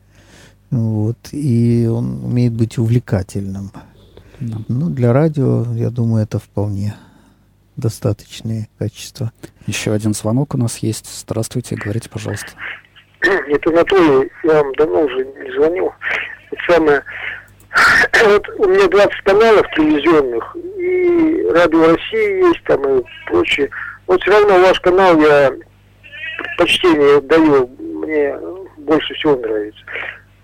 Вот, 0.72 1.18
и 1.32 1.88
он 1.88 2.24
умеет 2.24 2.54
быть 2.54 2.78
увлекательным. 2.78 3.72
Да. 4.40 4.58
Ну, 4.68 4.90
для 4.90 5.14
радио, 5.14 5.66
я 5.74 5.90
думаю, 5.90 6.24
это 6.24 6.40
вполне 6.40 6.96
достаточные 7.76 8.70
качества. 8.80 9.32
Еще 9.68 9.92
один 9.92 10.14
звонок 10.14 10.56
у 10.56 10.58
нас 10.58 10.78
есть. 10.78 11.08
Здравствуйте, 11.08 11.76
говорите, 11.76 12.10
пожалуйста. 12.10 12.48
Это 13.22 13.70
Анатолий, 13.70 14.32
я 14.44 14.64
вам 14.64 14.74
давно 14.74 15.02
уже 15.02 15.26
не 15.26 15.54
звонил. 15.54 15.92
Это 16.52 16.74
самое, 16.74 17.04
вот 18.26 18.50
у 18.58 18.66
меня 18.66 18.88
20 18.88 19.22
каналов 19.24 19.68
телевизионных, 19.76 20.56
и 20.56 21.48
Радио 21.54 21.86
России 21.88 22.48
есть 22.48 22.64
там 22.64 22.82
и 22.82 23.04
прочее 23.28 23.70
вот 24.12 24.22
все 24.24 24.32
равно 24.32 24.60
ваш 24.60 24.78
канал 24.82 25.22
я 25.22 25.54
предпочтение 26.38 27.22
даю, 27.22 27.66
мне 27.80 28.36
больше 28.80 29.14
всего 29.14 29.38
нравится. 29.38 29.80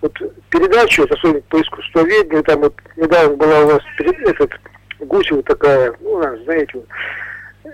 Вот 0.02 0.14
передачу, 0.50 1.02
вот, 1.02 1.12
особенно 1.12 1.42
по 1.50 1.62
искусствоведению, 1.62 2.44
там 2.44 2.62
вот 2.62 2.76
недавно 2.96 3.36
была 3.36 3.62
у 3.62 3.68
вас 3.68 3.82
этот 4.00 4.52
Гусева 5.00 5.42
такая, 5.44 5.94
ну, 6.02 6.22
знаете, 6.44 6.72
вот, 6.76 6.86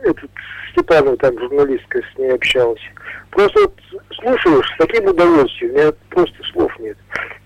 этот 0.04 0.30
Степанов 0.72 1.18
там 1.20 1.38
журналистка 1.38 2.00
с 2.00 2.18
ней 2.18 2.34
общалась. 2.34 2.82
Просто 3.32 3.62
вот 3.62 3.74
слушаешь 4.16 4.68
с 4.68 4.78
таким 4.78 5.06
удовольствием, 5.06 5.72
у 5.72 5.78
меня 5.78 5.94
просто 6.10 6.36
слов 6.52 6.72
нет. 6.80 6.98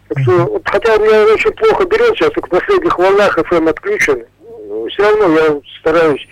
Так 0.09 0.19
что, 0.19 0.31
вот, 0.45 0.61
хотя 0.65 0.95
у 0.95 0.99
меня 0.99 1.33
очень 1.33 1.51
плохо 1.51 1.85
берет 1.85 2.15
сейчас, 2.15 2.31
только 2.31 2.47
в 2.47 2.59
последних 2.59 2.97
волнах 2.97 3.37
FM 3.37 3.69
отключен, 3.69 4.25
но 4.69 4.87
все 4.87 5.03
равно 5.03 5.39
я 5.39 5.61
стараюсь 5.79 6.25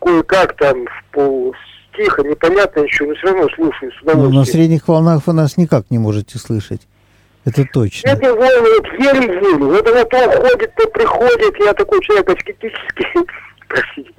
кое-как 0.00 0.56
там 0.56 0.86
в 0.86 1.04
пол 1.12 1.54
тихо, 1.96 2.22
непонятно 2.22 2.80
ничего, 2.80 3.08
но 3.08 3.14
все 3.14 3.26
равно 3.28 3.48
слушаю 3.54 3.92
с 3.92 4.02
удовольствием. 4.02 4.34
Но 4.34 4.40
на 4.40 4.44
средних 4.44 4.88
волнах 4.88 5.26
вы 5.26 5.32
нас 5.32 5.56
никак 5.56 5.90
не 5.90 5.98
можете 5.98 6.38
слышать. 6.38 6.82
Это 7.44 7.66
точно. 7.72 8.08
Эти 8.08 8.24
волны 8.24 8.68
вот 8.76 8.86
еле-еле. 8.98 9.64
Вот 9.64 9.88
она 9.88 10.04
то 10.04 10.28
уходит, 10.28 10.74
то 10.76 10.88
приходит. 10.88 11.54
Я 11.64 11.74
такой 11.74 12.00
человек 12.02 12.30
аскетический. 12.30 13.06
Простите. 13.68 14.10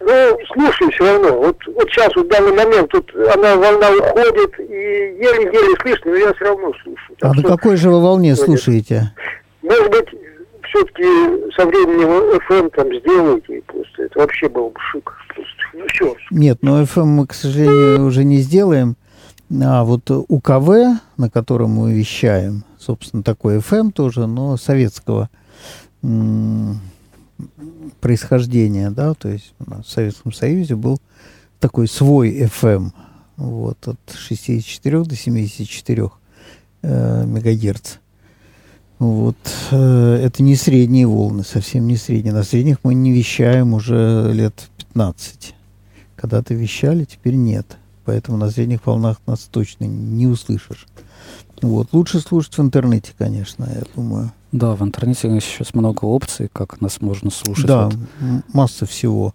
Ну, 0.00 0.38
слушаю 0.52 0.90
все 0.90 1.12
равно. 1.12 1.38
Вот, 1.38 1.56
вот 1.66 1.88
сейчас, 1.90 2.14
вот 2.16 2.26
в 2.26 2.28
данный 2.28 2.52
момент, 2.52 2.90
тут 2.90 3.08
она 3.14 3.56
волна 3.56 3.90
уходит, 3.90 4.58
и 4.58 4.72
еле-еле 4.72 5.76
слышно, 5.80 6.10
но 6.10 6.16
я 6.16 6.34
все 6.34 6.44
равно 6.46 6.72
слушаю. 6.82 7.16
Так 7.18 7.32
а 7.32 7.34
на 7.34 7.42
какой 7.42 7.76
же 7.76 7.90
вы 7.90 8.02
волне 8.02 8.34
слушаете? 8.34 9.12
Может 9.62 9.90
быть, 9.90 10.08
все-таки 10.68 11.04
со 11.56 11.66
временем 11.66 12.40
FM 12.48 12.70
там 12.74 12.86
сделаете, 13.00 13.62
просто 13.66 14.02
это 14.02 14.18
вообще 14.18 14.48
был 14.48 14.70
бы 14.70 14.80
шик. 14.90 15.12
Просто, 15.34 15.54
ну 15.74 15.86
все. 15.86 16.16
Нет, 16.30 16.58
но 16.62 16.82
FM 16.82 17.04
мы, 17.04 17.26
к 17.26 17.34
сожалению, 17.34 18.04
уже 18.06 18.24
не 18.24 18.38
сделаем. 18.38 18.96
А 19.60 19.84
вот 19.84 20.10
УКВ, 20.10 21.00
на 21.18 21.28
котором 21.28 21.72
мы 21.72 21.92
вещаем, 21.92 22.64
собственно, 22.78 23.22
такой 23.22 23.58
FM 23.58 23.92
тоже, 23.92 24.26
но 24.26 24.56
советского 24.56 25.28
происхождения, 28.00 28.90
да, 28.90 29.14
то 29.14 29.28
есть 29.28 29.54
в 29.58 29.84
Советском 29.84 30.32
Союзе 30.32 30.74
был 30.74 31.00
такой 31.60 31.86
свой 31.86 32.40
FM, 32.40 32.92
вот, 33.36 33.86
от 33.86 33.98
64 34.14 35.04
до 35.04 35.16
74 35.16 36.10
э, 36.82 37.24
мегагерц. 37.26 37.98
Вот, 38.98 39.36
э, 39.70 40.20
это 40.24 40.42
не 40.42 40.56
средние 40.56 41.06
волны, 41.06 41.44
совсем 41.44 41.86
не 41.86 41.96
средние. 41.96 42.32
На 42.32 42.42
средних 42.42 42.78
мы 42.84 42.94
не 42.94 43.12
вещаем 43.12 43.74
уже 43.74 44.30
лет 44.32 44.68
15. 44.78 45.54
Когда-то 46.16 46.54
вещали, 46.54 47.04
теперь 47.04 47.34
нет. 47.34 47.78
Поэтому 48.04 48.36
на 48.36 48.50
средних 48.50 48.86
волнах 48.86 49.18
нас 49.26 49.48
точно 49.50 49.84
не 49.84 50.26
услышишь. 50.26 50.86
Вот. 51.60 51.88
Лучше 51.92 52.20
слушать 52.20 52.58
в 52.58 52.60
интернете, 52.60 53.12
конечно, 53.16 53.64
я 53.72 53.82
думаю. 53.94 54.32
Да, 54.50 54.74
в 54.74 54.82
интернете 54.82 55.28
сейчас 55.40 55.74
много 55.74 56.04
опций, 56.04 56.48
как 56.52 56.80
нас 56.80 57.00
можно 57.00 57.30
слушать. 57.30 57.66
Да, 57.66 57.88
вот. 58.20 58.44
масса 58.52 58.84
всего. 58.84 59.34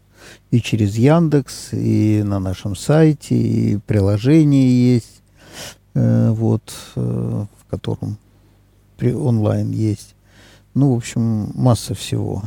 И 0.52 0.62
через 0.62 0.96
Яндекс, 0.98 1.70
и 1.72 2.22
на 2.26 2.40
нашем 2.40 2.76
сайте, 2.76 3.36
и 3.36 3.78
приложение 3.78 4.96
есть, 4.96 5.22
э, 5.94 6.32
вот, 6.32 6.74
э, 6.96 7.00
в 7.00 7.70
котором 7.70 8.18
при, 8.98 9.14
онлайн 9.14 9.72
есть. 9.72 10.16
Ну, 10.74 10.94
в 10.94 10.98
общем, 10.98 11.52
масса 11.56 11.94
всего. 11.96 12.44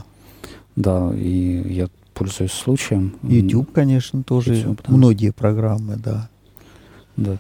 Да, 0.77 1.11
и 1.15 1.73
я 1.73 1.89
пользуюсь 2.21 2.53
случаем. 2.53 3.17
YouTube, 3.23 3.73
конечно, 3.73 4.23
тоже. 4.23 4.55
YouTube, 4.55 4.83
да. 4.87 4.93
Многие 4.93 5.31
программы, 5.31 5.97
да. 5.97 6.29
Да. 7.17 7.39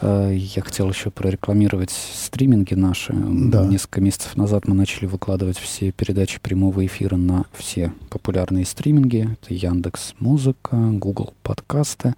Э, 0.00 0.34
я 0.36 0.62
хотел 0.62 0.90
еще 0.90 1.12
прорекламировать 1.12 1.92
стриминги 1.92 2.74
наши. 2.74 3.12
Да. 3.12 3.64
Несколько 3.64 4.00
месяцев 4.00 4.36
назад 4.36 4.66
мы 4.66 4.74
начали 4.74 5.06
выкладывать 5.06 5.58
все 5.58 5.92
передачи 5.92 6.40
прямого 6.40 6.84
эфира 6.84 7.14
на 7.14 7.44
все 7.52 7.92
популярные 8.10 8.66
стриминги. 8.66 9.30
Это 9.40 9.54
Яндекс 9.54 10.14
Музыка, 10.18 10.76
Google 10.76 11.32
подкасты, 11.44 12.16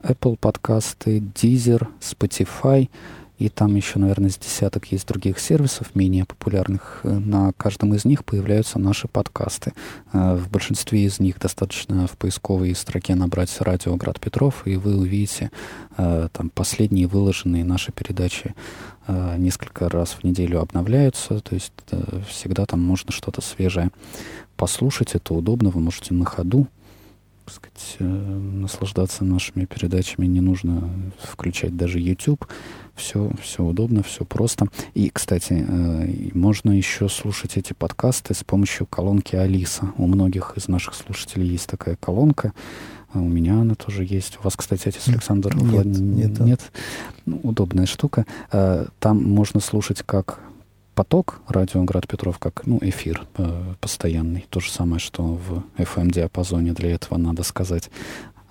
Apple 0.00 0.36
подкасты, 0.36 1.18
Deezer, 1.18 1.88
Spotify— 2.00 2.88
и 3.38 3.48
там 3.48 3.74
еще, 3.74 3.98
наверное, 3.98 4.30
с 4.30 4.38
десяток 4.38 4.92
есть 4.92 5.08
других 5.08 5.38
сервисов, 5.38 5.94
менее 5.94 6.24
популярных. 6.24 7.00
Э, 7.02 7.18
на 7.18 7.52
каждом 7.56 7.94
из 7.94 8.04
них 8.04 8.24
появляются 8.24 8.78
наши 8.78 9.08
подкасты. 9.08 9.72
Э, 10.12 10.36
в 10.36 10.48
большинстве 10.50 11.04
из 11.04 11.18
них 11.18 11.40
достаточно 11.40 12.06
в 12.06 12.12
поисковой 12.12 12.74
строке 12.74 13.14
набрать 13.14 13.54
«Радио 13.60 13.96
Град 13.96 14.20
Петров», 14.20 14.62
и 14.66 14.76
вы 14.76 14.96
увидите 14.96 15.50
э, 15.96 16.28
там 16.32 16.50
последние 16.50 17.06
выложенные 17.06 17.64
наши 17.64 17.92
передачи 17.92 18.54
несколько 19.36 19.88
раз 19.88 20.10
в 20.10 20.22
неделю 20.22 20.60
обновляются, 20.60 21.40
то 21.40 21.56
есть 21.56 21.72
всегда 22.28 22.66
там 22.66 22.80
можно 22.80 23.10
что-то 23.10 23.40
свежее 23.40 23.90
послушать, 24.56 25.16
это 25.16 25.34
удобно, 25.34 25.70
вы 25.70 25.80
можете 25.80 26.14
на 26.14 26.24
ходу 26.24 26.68
сказать, 27.50 27.96
наслаждаться 27.98 29.24
нашими 29.24 29.64
передачами, 29.64 30.26
не 30.26 30.40
нужно 30.40 30.90
включать 31.20 31.76
даже 31.76 31.98
YouTube 31.98 32.46
все, 32.94 33.30
все 33.40 33.64
удобно, 33.64 34.02
все 34.02 34.24
просто. 34.24 34.66
И, 34.94 35.10
кстати, 35.10 35.64
э, 35.66 36.30
можно 36.34 36.70
еще 36.70 37.08
слушать 37.08 37.56
эти 37.56 37.72
подкасты 37.72 38.34
с 38.34 38.44
помощью 38.44 38.86
колонки 38.86 39.36
Алиса. 39.36 39.92
У 39.96 40.06
многих 40.06 40.54
из 40.56 40.68
наших 40.68 40.94
слушателей 40.94 41.48
есть 41.48 41.68
такая 41.68 41.96
колонка. 41.96 42.52
А 43.12 43.18
у 43.18 43.28
меня 43.28 43.60
она 43.60 43.74
тоже 43.74 44.04
есть. 44.04 44.38
У 44.40 44.42
вас, 44.42 44.56
кстати, 44.56 44.88
отец 44.88 45.06
Александр 45.08 45.54
нет, 45.54 45.64
Влад... 45.64 45.86
нет, 45.86 46.40
нет. 46.40 46.60
Ну, 47.26 47.40
удобная 47.42 47.86
штука. 47.86 48.26
Э, 48.50 48.86
там 48.98 49.22
можно 49.22 49.60
слушать 49.60 50.02
как 50.04 50.40
поток 50.94 51.40
радио 51.48 51.82
Град 51.84 52.06
Петров, 52.06 52.38
как 52.38 52.66
ну, 52.66 52.78
эфир 52.82 53.26
э, 53.36 53.74
постоянный. 53.80 54.46
То 54.50 54.60
же 54.60 54.70
самое, 54.70 55.00
что 55.00 55.22
в 55.22 55.64
FM-диапазоне. 55.76 56.72
Для 56.72 56.94
этого 56.94 57.18
надо 57.18 57.42
сказать 57.42 57.90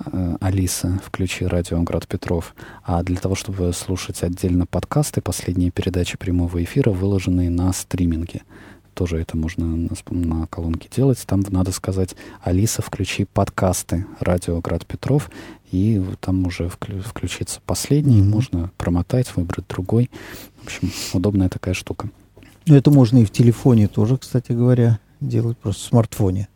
Э, 0.06 0.36
Алиса, 0.40 1.00
включи 1.04 1.46
радио 1.46 1.82
Град 1.84 2.08
Петров. 2.08 2.56
А 2.84 3.04
для 3.04 3.18
того, 3.18 3.36
чтобы 3.36 3.72
слушать 3.74 4.24
отдельно 4.24 4.66
подкасты, 4.66 5.22
последние 5.22 5.72
передачи 5.72 6.18
прямого 6.18 6.64
эфира, 6.64 6.92
выложенные 6.92 7.50
на 7.50 7.72
стриминге. 7.74 8.42
Тоже 8.94 9.20
это 9.20 9.38
можно 9.38 9.66
на, 9.66 9.90
на 10.10 10.48
колонке 10.48 10.90
делать. 10.94 11.24
Там 11.26 11.44
надо 11.50 11.72
сказать, 11.72 12.16
Алиса, 12.42 12.82
включи 12.82 13.26
подкасты 13.26 14.06
радио 14.20 14.60
Град 14.60 14.86
Петров, 14.86 15.30
и 15.72 16.02
там 16.20 16.46
уже 16.46 16.68
вклю, 16.68 17.02
включится 17.02 17.62
последний, 17.66 18.20
mm-hmm. 18.20 18.30
можно 18.30 18.72
промотать, 18.78 19.34
выбрать 19.36 19.68
другой. 19.68 20.10
В 20.62 20.66
общем, 20.66 20.92
удобная 21.14 21.48
такая 21.48 21.74
штука. 21.74 22.10
Ну, 22.68 22.76
это 22.76 22.92
можно 22.92 23.20
и 23.20 23.26
в 23.26 23.32
телефоне 23.32 23.88
тоже, 23.88 24.18
кстати 24.18 24.52
говоря, 24.52 25.00
делать, 25.20 25.58
просто 25.58 25.82
в 25.82 25.88
смартфоне. 25.88 26.48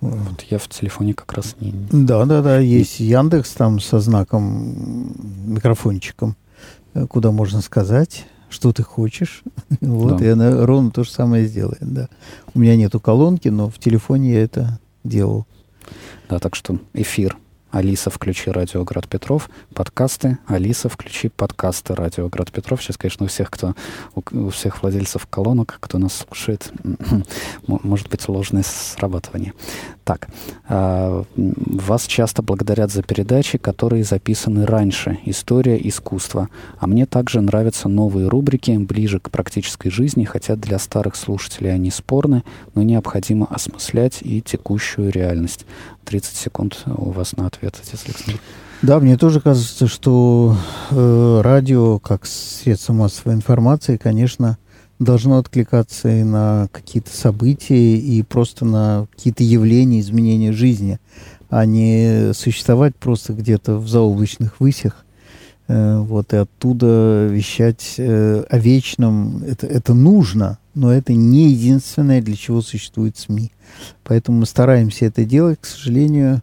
Вот 0.00 0.42
я 0.50 0.58
в 0.58 0.68
телефоне 0.68 1.14
как 1.14 1.32
раз 1.32 1.56
не... 1.60 1.72
Да, 1.90 2.24
да, 2.24 2.42
да, 2.42 2.58
есть 2.58 3.00
Яндекс 3.00 3.52
там 3.52 3.80
со 3.80 4.00
знаком, 4.00 5.14
микрофончиком, 5.46 6.36
э, 6.94 7.06
куда 7.06 7.30
можно 7.30 7.60
сказать, 7.60 8.26
что 8.50 8.72
ты 8.72 8.82
хочешь. 8.82 9.42
вот, 9.80 10.18
да. 10.18 10.24
и 10.24 10.28
она 10.28 10.66
ровно 10.66 10.90
то 10.90 11.04
же 11.04 11.10
самое 11.10 11.46
сделает, 11.46 11.80
да. 11.80 12.08
У 12.54 12.58
меня 12.58 12.76
нету 12.76 13.00
колонки, 13.00 13.48
но 13.48 13.70
в 13.70 13.78
телефоне 13.78 14.34
я 14.34 14.42
это 14.42 14.80
делал. 15.04 15.46
Да, 16.28 16.38
так 16.40 16.56
что 16.56 16.78
эфир 16.92 17.36
Алиса, 17.76 18.08
включи 18.08 18.50
радио 18.50 18.84
Град 18.84 19.06
Петров. 19.06 19.50
Подкасты. 19.74 20.38
Алиса, 20.46 20.88
включи 20.88 21.28
подкасты 21.28 21.94
радио 21.94 22.26
Град 22.30 22.50
Петров. 22.50 22.82
Сейчас, 22.82 22.96
конечно, 22.96 23.26
у 23.26 23.28
всех, 23.28 23.50
кто 23.50 23.74
у, 24.14 24.22
у 24.46 24.48
всех 24.48 24.82
владельцев 24.82 25.26
колонок, 25.26 25.76
кто 25.78 25.98
нас 25.98 26.24
слушает, 26.26 26.72
может 27.66 28.08
быть 28.08 28.26
ложное 28.30 28.62
срабатывание. 28.62 29.52
Так, 30.06 30.28
э, 30.68 31.24
вас 31.34 32.06
часто 32.06 32.40
благодарят 32.40 32.92
за 32.92 33.02
передачи, 33.02 33.58
которые 33.58 34.04
записаны 34.04 34.64
раньше. 34.64 35.18
История 35.24 35.76
искусства. 35.82 36.48
А 36.78 36.86
мне 36.86 37.06
также 37.06 37.40
нравятся 37.40 37.88
новые 37.88 38.28
рубрики, 38.28 38.70
ближе 38.78 39.18
к 39.18 39.30
практической 39.30 39.90
жизни, 39.90 40.22
хотя 40.22 40.54
для 40.54 40.78
старых 40.78 41.16
слушателей 41.16 41.74
они 41.74 41.90
спорны, 41.90 42.44
но 42.76 42.84
необходимо 42.84 43.46
осмыслять 43.46 44.18
и 44.20 44.40
текущую 44.40 45.10
реальность. 45.10 45.66
30 46.04 46.36
секунд 46.36 46.84
у 46.86 47.10
вас 47.10 47.36
на 47.36 47.48
ответ, 47.48 47.74
отец 47.82 48.04
Александр. 48.06 48.40
Да, 48.82 49.00
мне 49.00 49.16
тоже 49.16 49.40
кажется, 49.40 49.88
что 49.88 50.56
э, 50.92 51.40
радио 51.42 51.98
как 51.98 52.26
средство 52.26 52.92
массовой 52.92 53.34
информации, 53.34 53.96
конечно, 53.96 54.56
должно 54.98 55.38
откликаться 55.38 56.08
и 56.08 56.22
на 56.22 56.68
какие-то 56.72 57.10
события, 57.10 57.96
и 57.96 58.22
просто 58.22 58.64
на 58.64 59.06
какие-то 59.14 59.42
явления, 59.42 60.00
изменения 60.00 60.52
жизни, 60.52 60.98
а 61.50 61.64
не 61.66 62.32
существовать 62.34 62.96
просто 62.96 63.32
где-то 63.32 63.76
в 63.76 63.88
заоблачных 63.88 64.60
высях, 64.60 65.04
э, 65.68 65.98
вот, 65.98 66.32
и 66.32 66.36
оттуда 66.36 67.26
вещать 67.26 67.94
э, 67.98 68.44
о 68.48 68.58
вечном. 68.58 69.42
Это, 69.44 69.66
это 69.66 69.94
нужно, 69.94 70.58
но 70.74 70.92
это 70.92 71.12
не 71.12 71.50
единственное, 71.50 72.22
для 72.22 72.36
чего 72.36 72.62
существует 72.62 73.16
СМИ. 73.16 73.52
Поэтому 74.04 74.40
мы 74.40 74.46
стараемся 74.46 75.06
это 75.06 75.24
делать. 75.24 75.58
К 75.60 75.66
сожалению, 75.66 76.42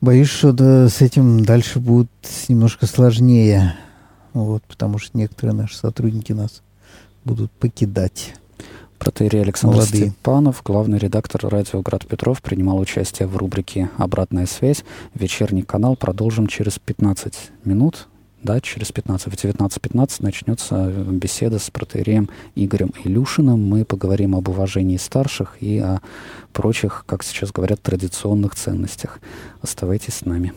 боюсь, 0.00 0.28
что 0.28 0.52
да, 0.52 0.88
с 0.88 1.00
этим 1.00 1.44
дальше 1.44 1.78
будет 1.78 2.10
немножко 2.48 2.86
сложнее. 2.86 3.74
Вот, 4.32 4.62
потому 4.64 4.98
что 4.98 5.16
некоторые 5.16 5.54
наши 5.56 5.76
сотрудники 5.76 6.32
нас 6.32 6.62
будут 7.28 7.52
покидать. 7.52 8.34
Протеерей 8.98 9.42
Александр 9.42 9.76
Молодые. 9.76 10.10
Степанов, 10.10 10.62
главный 10.64 10.98
редактор 10.98 11.46
радио 11.48 11.82
«Град 11.82 12.06
Петров», 12.06 12.42
принимал 12.42 12.78
участие 12.78 13.28
в 13.28 13.36
рубрике 13.36 13.90
«Обратная 13.96 14.46
связь». 14.46 14.82
Вечерний 15.14 15.62
канал 15.62 15.94
продолжим 15.94 16.46
через 16.46 16.78
15 16.78 17.34
минут 17.64 18.08
да, 18.42 18.60
через 18.60 18.92
15, 18.92 19.32
в 19.32 19.36
19.15 19.36 20.16
начнется 20.20 20.86
беседа 20.86 21.58
с 21.58 21.70
протеереем 21.70 22.30
Игорем 22.54 22.92
Илюшиным. 23.04 23.60
Мы 23.60 23.84
поговорим 23.84 24.36
об 24.36 24.48
уважении 24.48 24.96
старших 24.96 25.56
и 25.60 25.78
о 25.78 26.00
прочих, 26.52 27.02
как 27.06 27.24
сейчас 27.24 27.50
говорят, 27.50 27.82
традиционных 27.82 28.54
ценностях. 28.54 29.18
Оставайтесь 29.60 30.14
с 30.14 30.24
нами. 30.24 30.52